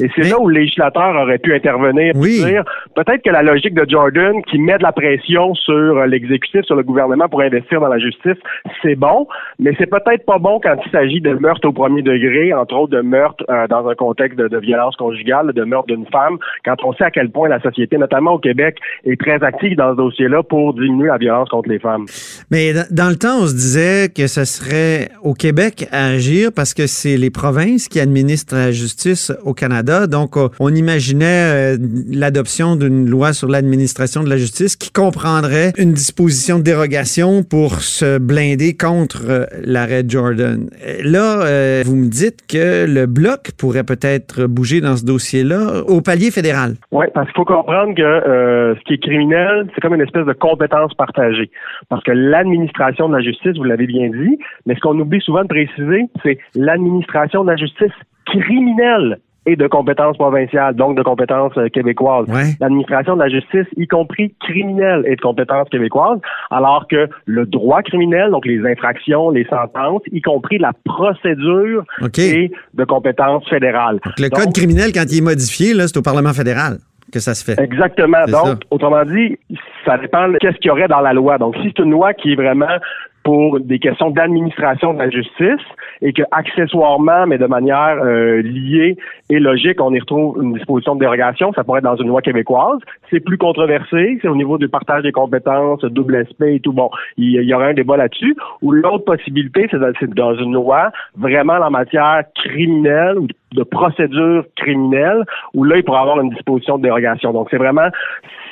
Et 0.01 0.09
c'est 0.15 0.29
là 0.29 0.39
où 0.41 0.49
le 0.49 0.61
législateur 0.61 1.15
aurait 1.17 1.39
pu 1.39 1.55
intervenir 1.55 2.13
oui. 2.15 2.43
dire 2.45 2.65
peut-être 2.95 3.23
que 3.23 3.31
la 3.31 3.43
logique 3.43 3.75
de 3.75 3.85
Jordan 3.89 4.43
qui 4.45 4.59
met 4.59 4.79
de 4.79 4.83
la 4.83 4.93
pression 4.93 5.55
sur 5.55 6.07
l'exécutif, 6.07 6.63
sur 6.65 6.77
le 6.77 6.83
gouvernement 6.83 7.29
pour 7.29 7.41
investir 7.41 7.81
dans 7.81 7.89
la 7.89 7.99
justice, 7.99 8.37
c'est 8.83 8.95
bon, 8.95 9.27
mais 9.59 9.75
c'est 9.79 9.87
peut-être 9.87 10.25
pas 10.25 10.39
bon 10.39 10.61
quand 10.63 10.77
il 10.85 10.91
s'agit 10.91 11.21
de 11.21 11.35
meurtre 11.35 11.69
au 11.69 11.73
premier 11.73 12.03
degré, 12.03 12.53
entre 12.53 12.75
autres 12.77 12.93
de 12.93 13.01
meurtre 13.01 13.45
euh, 13.51 13.67
dans 13.69 13.89
un 13.89 13.95
contexte 13.95 14.39
de, 14.39 14.59
violence 14.59 14.97
conjugale, 14.97 15.53
de 15.53 15.65
meurtre 15.65 15.87
d'une 15.87 16.07
femme, 16.07 16.39
quand 16.65 16.77
on 16.85 16.93
sait 16.95 17.05
à 17.05 17.11
quel 17.11 17.31
point 17.31 17.49
la 17.49 17.61
société, 17.61 17.97
notamment 17.97 18.35
au 18.35 18.39
Québec, 18.39 18.77
est 19.05 19.21
très 19.21 19.43
active 19.43 19.77
dans 19.77 19.93
ce 19.93 19.97
dossier-là 19.97 20.43
pour 20.43 20.75
diminuer 20.75 21.09
la 21.09 21.19
violence 21.19 21.49
contre 21.49 21.69
les 21.69 21.79
femmes. 21.79 22.07
Mais 22.51 22.73
dans 22.91 23.09
le 23.09 23.17
temps, 23.17 23.43
on 23.43 23.47
se 23.47 23.55
disait 23.55 24.09
que 24.15 24.27
ce 24.27 24.45
serait 24.45 25.09
au 25.23 25.35
Québec 25.35 25.87
à 25.93 26.07
agir 26.07 26.51
parce 26.55 26.75
que 26.75 26.87
c'est 26.87 27.17
les 27.17 27.31
provinces 27.31 27.89
qui 27.89 28.01
administrent 28.01 28.55
la 28.55 28.73
justice 28.73 29.20
au 29.45 29.55
Canada. 29.55 30.07
Donc, 30.07 30.37
on 30.59 30.75
imaginait 30.75 31.75
euh, 31.75 31.77
l'adoption 32.11 32.77
d'une 32.77 33.09
loi 33.09 33.33
sur 33.33 33.49
l'administration 33.49 34.23
de 34.23 34.29
la 34.29 34.37
justice 34.37 34.77
qui 34.77 34.93
comprendrait 34.93 35.73
une 35.79 35.93
disposition 35.93 36.59
de 36.59 36.63
dérogation 36.63 37.43
pour 37.43 37.81
se 37.81 38.19
blinder 38.19 38.77
contre 38.77 39.23
euh, 39.29 39.45
l'arrêt 39.65 40.03
Jordan. 40.07 40.69
Là, 41.05 41.43
euh, 41.43 41.83
vous 41.85 41.97
me 41.97 42.09
dites 42.09 42.47
que 42.49 42.87
le 42.87 43.07
bloc 43.07 43.53
pourrait 43.59 43.85
peut-être 43.85 44.47
bouger 44.47 44.81
dans 44.81 44.97
ce 44.97 45.05
dossier-là 45.05 45.83
au 45.87 46.01
palier 46.01 46.31
fédéral. 46.31 46.75
Oui, 46.93 47.07
parce 47.15 47.27
qu'il 47.27 47.37
faut 47.37 47.45
comprendre 47.45 47.95
que 47.95 48.77
ce 48.79 48.85
qui 48.85 48.95
est 48.95 49.03
criminel, 49.03 49.69
c'est 49.75 49.81
comme 49.81 49.95
une 49.95 50.01
espèce 50.01 50.27
de 50.27 50.33
compétence 50.33 50.95
partagée. 50.95 51.51
Parce 51.89 52.03
que 52.05 52.13
l'administration 52.13 53.09
de 53.09 53.17
la 53.17 53.23
justice, 53.23 53.57
vous 53.57 53.65
l'avez 53.65 53.87
bien 53.87 54.09
dit, 54.11 54.39
mais 54.67 54.75
ce 54.75 54.81
qu'on 54.81 54.99
oublie 54.99 55.21
souvent 55.21 55.43
de 55.43 55.49
préciser, 55.49 56.05
c'est 56.23 56.39
l'administration 56.55 57.45
de 57.45 57.51
la 57.51 57.57
justice 57.57 57.93
criminelle 58.31 59.19
et 59.47 59.57
de 59.57 59.67
compétences 59.67 60.17
provinciales, 60.17 60.75
donc 60.75 60.97
de 60.97 61.03
compétences 61.03 61.57
euh, 61.57 61.69
québécoises. 61.69 62.27
L'administration 62.61 63.17
de 63.17 63.23
la 63.23 63.29
justice, 63.29 63.67
y 63.77 63.87
compris 63.87 64.35
criminelle, 64.41 65.03
est 65.07 65.17
de 65.17 65.21
compétences 65.21 65.69
québécoises, 65.71 66.19
alors 66.51 66.87
que 66.89 67.09
le 67.25 67.47
droit 67.47 67.83
criminel, 67.83 68.31
donc 68.31 68.45
les 68.45 68.61
infractions, 68.67 69.31
les 69.31 69.45
sentences, 69.47 70.03
y 70.13 70.21
compris 70.21 70.59
la 70.59 70.73
procédure, 70.85 71.85
est 72.19 72.51
de 72.75 72.85
compétences 72.85 73.49
fédérales. 73.49 73.99
le 74.19 74.29
code 74.29 74.53
criminel, 74.53 74.93
quand 74.93 75.05
il 75.11 75.19
est 75.19 75.25
modifié, 75.25 75.73
c'est 75.75 75.97
au 75.97 76.03
Parlement 76.03 76.35
fédéral 76.35 76.79
que 77.11 77.19
ça 77.19 77.35
se 77.35 77.45
fait. 77.45 77.61
Exactement. 77.61 78.25
Donc, 78.29 78.61
autrement 78.71 79.05
dit, 79.05 79.37
ça 79.85 79.99
dépend 79.99 80.29
de 80.29 80.39
qu'est-ce 80.39 80.57
qu'il 80.59 80.69
y 80.69 80.71
aurait 80.71 80.87
dans 80.87 81.01
la 81.01 81.13
loi. 81.13 81.39
Donc, 81.39 81.57
si 81.57 81.73
c'est 81.77 81.83
une 81.83 81.91
loi 81.91 82.15
qui 82.15 82.33
est 82.33 82.37
vraiment 82.37 82.79
pour 83.23 83.61
des 83.61 83.79
questions 83.79 84.11
d'administration 84.11 84.95
de 84.95 84.99
la 84.99 85.11
justice 85.11 85.65
et 86.01 86.13
que 86.13 86.23
accessoirement, 86.31 87.27
mais 87.27 87.39
de 87.39 87.47
manière 87.47 87.99
euh, 88.03 88.41
liée 88.43 88.97
et 89.31 89.39
logique, 89.39 89.81
on 89.81 89.95
y 89.95 90.01
retrouve 90.01 90.43
une 90.43 90.55
disposition 90.55 90.97
de 90.97 91.01
dérogation. 91.01 91.53
Ça 91.53 91.63
pourrait 91.63 91.79
être 91.79 91.85
dans 91.85 91.97
une 91.97 92.09
loi 92.09 92.21
québécoise. 92.21 92.81
C'est 93.11 93.21
plus 93.21 93.39
controversé. 93.39 94.19
C'est 94.21 94.29
au 94.29 94.35
niveau 94.35 94.59
du 94.59 94.69
partage 94.69 95.05
des 95.05 95.13
compétences, 95.13 95.83
double 95.85 96.17
aspect 96.17 96.57
et 96.57 96.61
tout. 96.61 96.73
Bon, 96.73 96.91
il 97.17 97.41
y, 97.41 97.55
aurait 97.55 97.71
un 97.71 97.75
débat 97.75 97.97
là-dessus. 97.97 98.37
Ou 98.61 98.73
l'autre 98.73 99.05
possibilité, 99.05 99.69
c'est 99.71 99.79
dans, 100.15 100.35
une 100.35 100.53
loi 100.53 100.91
vraiment 101.17 101.55
en 101.55 101.71
matière 101.71 102.25
criminelle 102.35 103.19
ou 103.19 103.29
de 103.53 103.63
procédure 103.63 104.45
criminelle, 104.57 105.25
où 105.55 105.65
là, 105.65 105.77
il 105.77 105.85
pourrait 105.85 106.01
avoir 106.01 106.21
une 106.21 106.31
disposition 106.31 106.79
de 106.79 106.83
dérogation. 106.83 107.33
Donc, 107.33 107.49
c'est 107.51 107.57
vraiment 107.57 107.89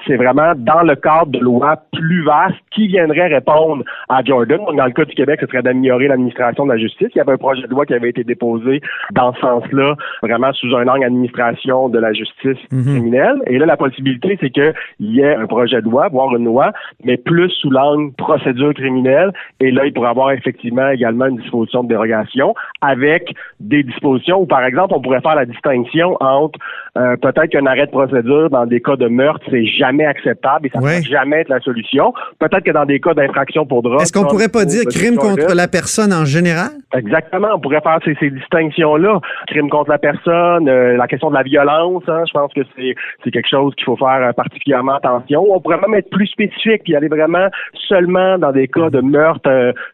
c'est 0.06 0.16
vraiment 0.16 0.54
dans 0.56 0.82
le 0.82 0.96
cadre 0.96 1.26
de 1.26 1.38
lois 1.38 1.76
plus 1.92 2.24
vastes 2.24 2.56
qui 2.70 2.88
viendraient 2.88 3.28
répondre 3.28 3.84
à 4.08 4.22
Jordan. 4.24 4.58
Dans 4.74 4.86
le 4.86 4.92
cas 4.92 5.04
du 5.04 5.14
Québec, 5.14 5.38
ce 5.40 5.46
serait 5.46 5.62
d'améliorer 5.62 6.08
l'administration 6.08 6.64
de 6.64 6.72
la 6.72 6.78
justice. 6.78 7.08
Il 7.14 7.18
y 7.18 7.20
avait 7.20 7.32
un 7.32 7.36
projet 7.36 7.62
de 7.62 7.68
loi 7.68 7.84
qui 7.84 7.94
avait 7.94 8.08
été 8.08 8.24
déposé 8.24 8.80
dans 9.12 9.34
ce 9.34 9.40
sens-là, 9.40 9.96
vraiment 10.22 10.52
sous 10.54 10.67
un 10.76 10.88
angle 10.88 11.04
administration 11.04 11.88
de 11.88 11.98
la 11.98 12.12
justice 12.12 12.59
mhm. 12.70 12.83
criminelle. 12.85 13.42
Et 13.46 13.59
là, 13.59 13.66
la 13.66 13.76
possibilité, 13.76 14.37
c'est 14.40 14.50
qu'il 14.50 14.74
y 15.00 15.20
ait 15.20 15.35
un 15.35 15.46
projet 15.46 15.81
de 15.81 15.87
loi, 15.87 16.09
voire 16.09 16.35
une 16.37 16.44
loi, 16.44 16.72
mais 17.04 17.16
plus 17.16 17.50
sous 17.50 17.70
l'angle 17.70 18.12
procédure 18.14 18.74
criminelle. 18.74 19.33
Et 19.61 19.70
là, 19.70 19.87
il 19.87 19.92
pourrait 19.92 20.11
avoir 20.11 20.31
effectivement 20.33 20.88
également 20.90 21.26
une 21.26 21.37
disposition 21.37 21.83
de 21.83 21.88
dérogation 21.88 22.54
avec 22.81 23.35
des 23.61 23.83
dispositions 23.83 24.40
où, 24.42 24.46
par 24.46 24.64
exemple, 24.64 24.94
on 24.94 25.00
pourrait 25.00 25.20
faire 25.20 25.35
la 25.35 25.46
distinction 25.46 26.16
entre 26.20 26.59
euh, 26.98 27.16
peut-être 27.16 27.48
qu'un 27.50 27.66
arrêt 27.66 27.87
de 27.87 27.90
procédure 27.90 28.50
dans 28.50 28.66
des 28.66 28.80
cas 28.80 28.96
de 28.96 29.06
meurtre, 29.06 29.44
c'est 29.50 29.66
jamais 29.66 30.04
acceptable 30.04 30.66
et 30.66 30.70
ça 30.70 30.80
ne 30.80 30.84
peut 30.84 31.02
jamais 31.08 31.40
être 31.40 31.48
la 31.48 31.61
solution. 31.61 32.12
Peut-être 32.38 32.64
que 32.64 32.72
dans 32.72 32.84
des 32.84 33.00
cas 33.00 33.14
d'infraction 33.14 33.66
pour 33.66 33.82
drogue... 33.82 34.00
Est-ce 34.00 34.12
qu'on 34.12 34.26
pourrait 34.26 34.48
pas 34.48 34.64
dire 34.64 34.82
crime 34.90 35.16
contre 35.16 35.54
la 35.54 35.68
personne 35.68 36.12
en 36.12 36.24
général? 36.24 36.70
Exactement. 36.96 37.48
On 37.54 37.61
pourrait 37.61 37.82
faire 37.82 37.98
ces, 38.04 38.30
distinctions-là. 38.30 39.20
Crime 39.46 39.68
contre 39.68 39.90
la 39.90 39.98
personne, 39.98 40.68
euh, 40.68 40.96
la 40.96 41.06
question 41.06 41.28
de 41.28 41.34
la 41.34 41.42
violence, 41.42 42.02
hein, 42.08 42.24
je 42.26 42.32
pense 42.32 42.52
que 42.54 42.62
c'est, 42.76 43.30
quelque 43.30 43.48
chose 43.48 43.74
qu'il 43.74 43.84
faut 43.84 43.96
faire 43.96 44.22
euh, 44.22 44.32
particulièrement 44.32 44.96
attention. 44.96 45.44
On 45.50 45.61
pourrait 45.61 45.80
même 45.80 45.94
être 45.94 46.11
plus 46.11 46.26
spécifique 46.26 46.82
puis 46.84 46.96
aller 46.96 47.08
vraiment 47.08 47.48
seulement 47.88 48.38
dans 48.38 48.52
des 48.52 48.68
cas 48.68 48.90
de 48.90 49.00
meurtre 49.00 49.48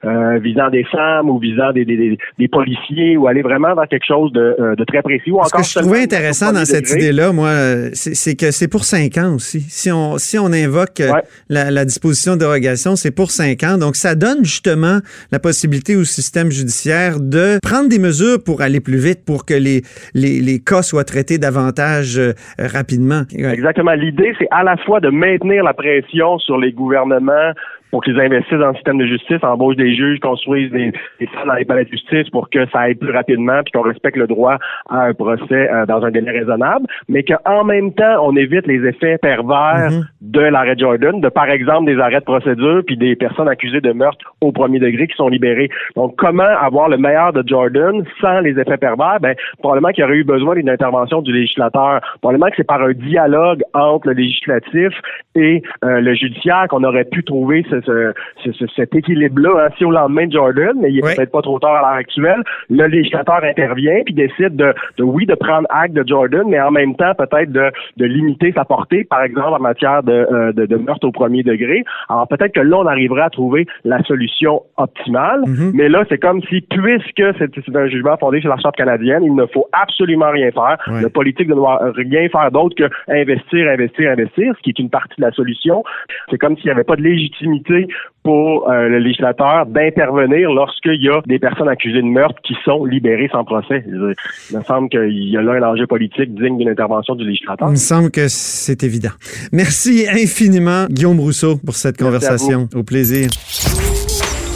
euh, 0.05 0.38
visant 0.38 0.71
des 0.71 0.85
femmes 0.85 1.29
ou 1.29 1.38
visant 1.38 1.73
des, 1.73 1.85
des, 1.85 2.49
policiers 2.49 3.17
ou 3.17 3.27
aller 3.27 3.43
vraiment 3.43 3.75
dans 3.75 3.87
quelque 3.87 4.07
chose 4.07 4.33
de, 4.33 4.85
très 4.87 5.03
précis. 5.03 5.33
Ou 5.33 5.43
Ce 5.45 5.53
que 5.53 5.62
je 5.62 5.79
trouvais 5.81 6.03
intéressant 6.03 6.53
dans 6.53 6.64
cette 6.64 6.87
idée-là, 6.95 7.33
moi, 7.33 7.53
c'est 7.93 8.37
que 8.37 8.51
c'est 8.51 8.69
pour 8.69 8.85
cinq 8.85 9.19
ans 9.19 9.35
aussi. 9.35 9.61
Si 9.61 9.91
si 10.19 10.39
on, 10.39 10.53
invoque 10.53 11.01
euh, 11.01 11.13
la, 11.49 11.85
disposition 11.85 12.35
de 12.35 12.41
dérogation, 12.41 12.97
c'est 12.97 13.11
pour 13.11 13.31
cinq 13.31 13.63
ans. 13.63 13.79
Donc, 13.79 13.97
ça 13.97 14.15
donne 14.15 14.45
justement 14.45 14.99
la 15.33 15.39
possibilité 15.39 15.97
au 15.97 16.05
système 16.05 16.51
judiciaire 16.51 17.21
de 17.21 17.59
prendre 17.63 17.89
des 17.89 17.99
mesures 17.99 18.43
pour 18.45 18.63
aller 18.63 18.81
plus 18.81 18.99
vite, 18.99 19.25
pour 19.25 19.45
que 19.45 19.55
les, 19.55 19.83
les, 20.15 20.59
cas 20.59 20.83
soient 20.83 21.05
traités 21.05 21.39
davantage 21.39 22.19
euh, 22.19 22.33
rapidement. 22.59 23.23
Exactement. 23.33 23.93
L'idée, 23.93 24.35
c'est 24.39 24.49
à 24.51 24.63
la 24.63 24.77
fois 24.79 25.01
de 25.01 25.11
maintenir 25.11 25.65
la 25.65 25.75
pression 25.75 26.39
sur 26.39 26.59
les 26.59 26.73
gouvernements 26.73 27.53
pour 27.95 28.03
qu'ils 28.03 28.19
investissent 28.19 28.59
dans 28.59 28.71
le 28.71 28.75
système 28.75 28.99
de 28.99 29.07
justice, 29.07 29.39
embauchent 29.45 29.77
des 29.77 29.95
juges, 29.95 30.19
construisent 30.19 30.73
des, 30.73 30.91
des 31.21 31.29
salles 31.33 31.47
dans 31.47 31.55
les 31.55 31.65
palais 31.65 31.85
de 31.85 31.91
justice 31.91 32.29
pour 32.31 32.51
que 32.51 32.67
ça 32.71 32.81
aille 32.81 32.97
plus 32.97 33.13
rapidement 33.13 33.63
puis 33.63 33.71
qu'on 33.71 33.83
respecte 33.83 34.17
le 34.17 34.27
droit 34.27 34.59
à 34.91 35.03
un 35.03 35.15
procès 35.15 35.71
euh, 35.71 35.87
dans 35.87 36.05
un 36.05 36.11
délai 36.11 36.33
raisonnable, 36.33 36.87
mais 37.09 37.23
qu'en 37.23 37.63
même 37.63 37.93
temps, 37.93 38.17
on 38.21 38.35
évite 38.35 38.67
les 38.67 38.85
effets 38.85 39.17
pervers 39.19 39.91
Mhm. 39.91 40.05
de 40.23 40.41
l'arrêt 40.41 40.77
Jordan, 40.77 41.21
de 41.21 41.29
par 41.29 41.49
exemple 41.51 41.87
des 41.87 42.01
arrêts 42.01 42.21
de 42.21 42.25
procédure 42.25 42.83
puis 42.87 42.97
des 42.97 43.17
personnes 43.17 43.49
accusées 43.49 43.81
de 43.81 43.93
meurtre 43.93 44.25
au 44.41 44.53
premier 44.53 44.79
degré 44.79 45.07
qui 45.07 45.17
sont 45.17 45.29
libérées. 45.29 45.71
Donc, 45.97 46.17
comment 46.17 46.43
avoir 46.43 46.89
le 46.89 46.97
meilleur 46.97 47.33
de 47.33 47.43
Jordan 47.47 48.05
sans 48.21 48.41
les 48.41 48.59
effets 48.59 48.77
pervers? 48.77 49.19
Ben, 49.21 49.35
probablement 49.59 49.91
qu'il 49.91 50.03
y 50.03 50.05
aurait 50.05 50.17
eu 50.17 50.25
besoin 50.25 50.55
d'une 50.55 50.71
intervention 50.71 51.23
du 51.23 51.33
législateur. 51.33 52.01
Probablement 52.21 52.51
que 52.51 52.57
c'est 52.57 52.67
par 52.67 52.83
un 52.83 52.93
dialogue 52.93 53.63
entre 53.75 54.09
le 54.09 54.15
législatif 54.15 54.93
et 55.35 55.63
euh, 55.85 56.01
le 56.01 56.15
judiciaire 56.15 56.67
qu'on 56.69 56.85
aurait 56.85 57.05
pu 57.05 57.23
trouver 57.23 57.65
ce, 57.71 57.81
ce- 57.85 58.12
ce- 58.44 58.53
ce- 58.53 58.66
cet 58.77 58.94
équilibre-là. 58.94 59.66
hein. 59.66 59.68
Si 59.79 59.85
au 59.85 59.90
lendemain 59.90 60.27
de 60.27 60.33
Jordan, 60.33 60.73
mais 60.81 60.90
il 60.90 60.99
est 60.99 61.05
Oui. 61.05 61.14
peut-être 61.16 61.31
pas 61.33 61.42
trop 61.42 61.59
tard 61.59 61.75
à 61.77 61.81
l'heure 61.81 61.99
actuelle, 62.01 62.42
le 62.70 62.87
législateur 62.87 63.42
intervient 63.44 64.01
puis 64.05 64.14
décide 64.14 64.57
de, 64.57 64.73
de, 64.99 65.03
oui, 65.03 65.27
de 65.27 65.35
prendre 65.35 65.66
acte 65.70 65.94
de 65.94 66.05
Jordan, 66.07 66.44
mais 66.49 66.61
en 66.61 66.70
même 66.70 66.94
temps 66.97 67.12
peut-être 67.16 67.51
de, 67.53 67.70
de 67.97 68.05
limiter 68.05 68.53
sa 68.53 68.64
portée, 68.64 69.05
par 69.05 69.23
exemple 69.23 69.55
en 69.55 69.61
matière 69.61 70.03
de, 70.03 70.12
euh, 70.12 70.53
de, 70.53 70.66
de 70.66 70.77
meurtre 70.77 71.07
au 71.07 71.12
premier 71.12 71.42
degré. 71.42 71.85
Alors 72.09 72.27
peut-être 72.29 72.53
que 72.55 72.61
là, 72.61 72.79
on 72.79 72.87
arriverait 72.87 73.23
à 73.23 73.31
trouver 73.31 73.66
la 73.85 74.03
solution 74.05 74.62
optimale, 74.77 75.40
Mhm. 75.47 75.73
mais 75.75 75.88
là, 75.88 76.05
c'est 76.09 76.18
comme 76.18 76.40
si, 76.42 76.61
puisque 76.62 77.23
c'est 77.38 77.77
un 77.77 77.87
jugement 77.88 78.16
fondé 78.16 78.40
sur 78.40 78.51
la 78.51 78.57
Charte 78.59 78.77
canadienne, 78.77 79.23
il 79.25 79.35
ne 79.35 79.47
faut 79.47 79.66
absolument 79.73 80.31
rien 80.31 80.51
faire. 80.51 80.77
Le 81.03 81.09
politique 81.09 81.49
ne 81.49 81.55
doit 81.55 81.81
rien 81.97 82.29
faire 82.29 82.51
d'autre 82.51 82.75
que 82.77 82.85
investir, 83.09 83.68
investir, 83.68 84.11
investir, 84.11 84.55
ce 84.57 84.62
qui 84.62 84.70
est 84.70 84.79
une 84.79 84.90
partie 84.90 85.14
de 85.18 85.25
la 85.27 85.33
solution. 85.33 85.83
C'est 86.31 86.38
comme 86.38 86.57
s'il 86.57 86.66
n'y 86.66 86.70
avait 86.73 86.85
pas 86.85 86.97
de 86.97 87.03
légitimité 87.03 87.74
pour 88.23 88.71
euh, 88.71 88.89
le 88.89 88.99
législateur 88.99 89.67
d'intervenir 89.67 90.51
lorsqu'il 90.53 91.03
y 91.03 91.09
a 91.09 91.21
des 91.27 91.39
personnes 91.39 91.69
accusées 91.69 92.01
de 92.01 92.07
meurtre 92.07 92.41
qui 92.43 92.55
sont 92.65 92.85
libérées 92.85 93.29
sans 93.31 93.45
procès. 93.45 93.85
Il 93.87 94.15
me 94.57 94.63
semble 94.63 94.89
qu'il 94.89 95.29
y 95.29 95.37
a 95.37 95.43
là 95.43 95.53
un 95.53 95.73
enjeu 95.73 95.87
politique 95.87 96.35
digne 96.35 96.59
d'une 96.59 96.69
intervention 96.69 97.15
du 97.15 97.25
législateur. 97.25 97.69
Il 97.69 97.73
me 97.73 97.77
semble 97.77 98.11
que 98.11 98.27
c'est 98.29 98.83
évident. 98.83 99.11
Merci 99.53 100.07
infiniment, 100.09 100.87
Guillaume 100.89 101.21
Rousseau, 101.21 101.57
pour 101.65 101.75
cette 101.75 102.01
Merci 102.01 102.05
conversation. 102.05 102.69
Au 102.75 102.83
plaisir. 102.83 103.29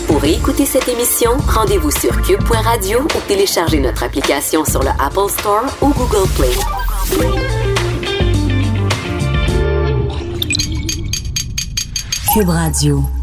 Pour 0.09 0.24
écouter 0.24 0.64
cette 0.64 0.88
émission, 0.88 1.33
rendez-vous 1.46 1.90
sur 1.90 2.11
cube.radio 2.22 3.00
ou 3.00 3.28
téléchargez 3.28 3.78
notre 3.78 4.04
application 4.04 4.64
sur 4.64 4.81
le 4.81 4.88
Apple 4.98 5.28
Store 5.28 5.66
ou 5.83 5.88
Google 5.88 6.26
Play. 6.35 7.67
Cube 12.38 12.51
Radio. 12.53 13.17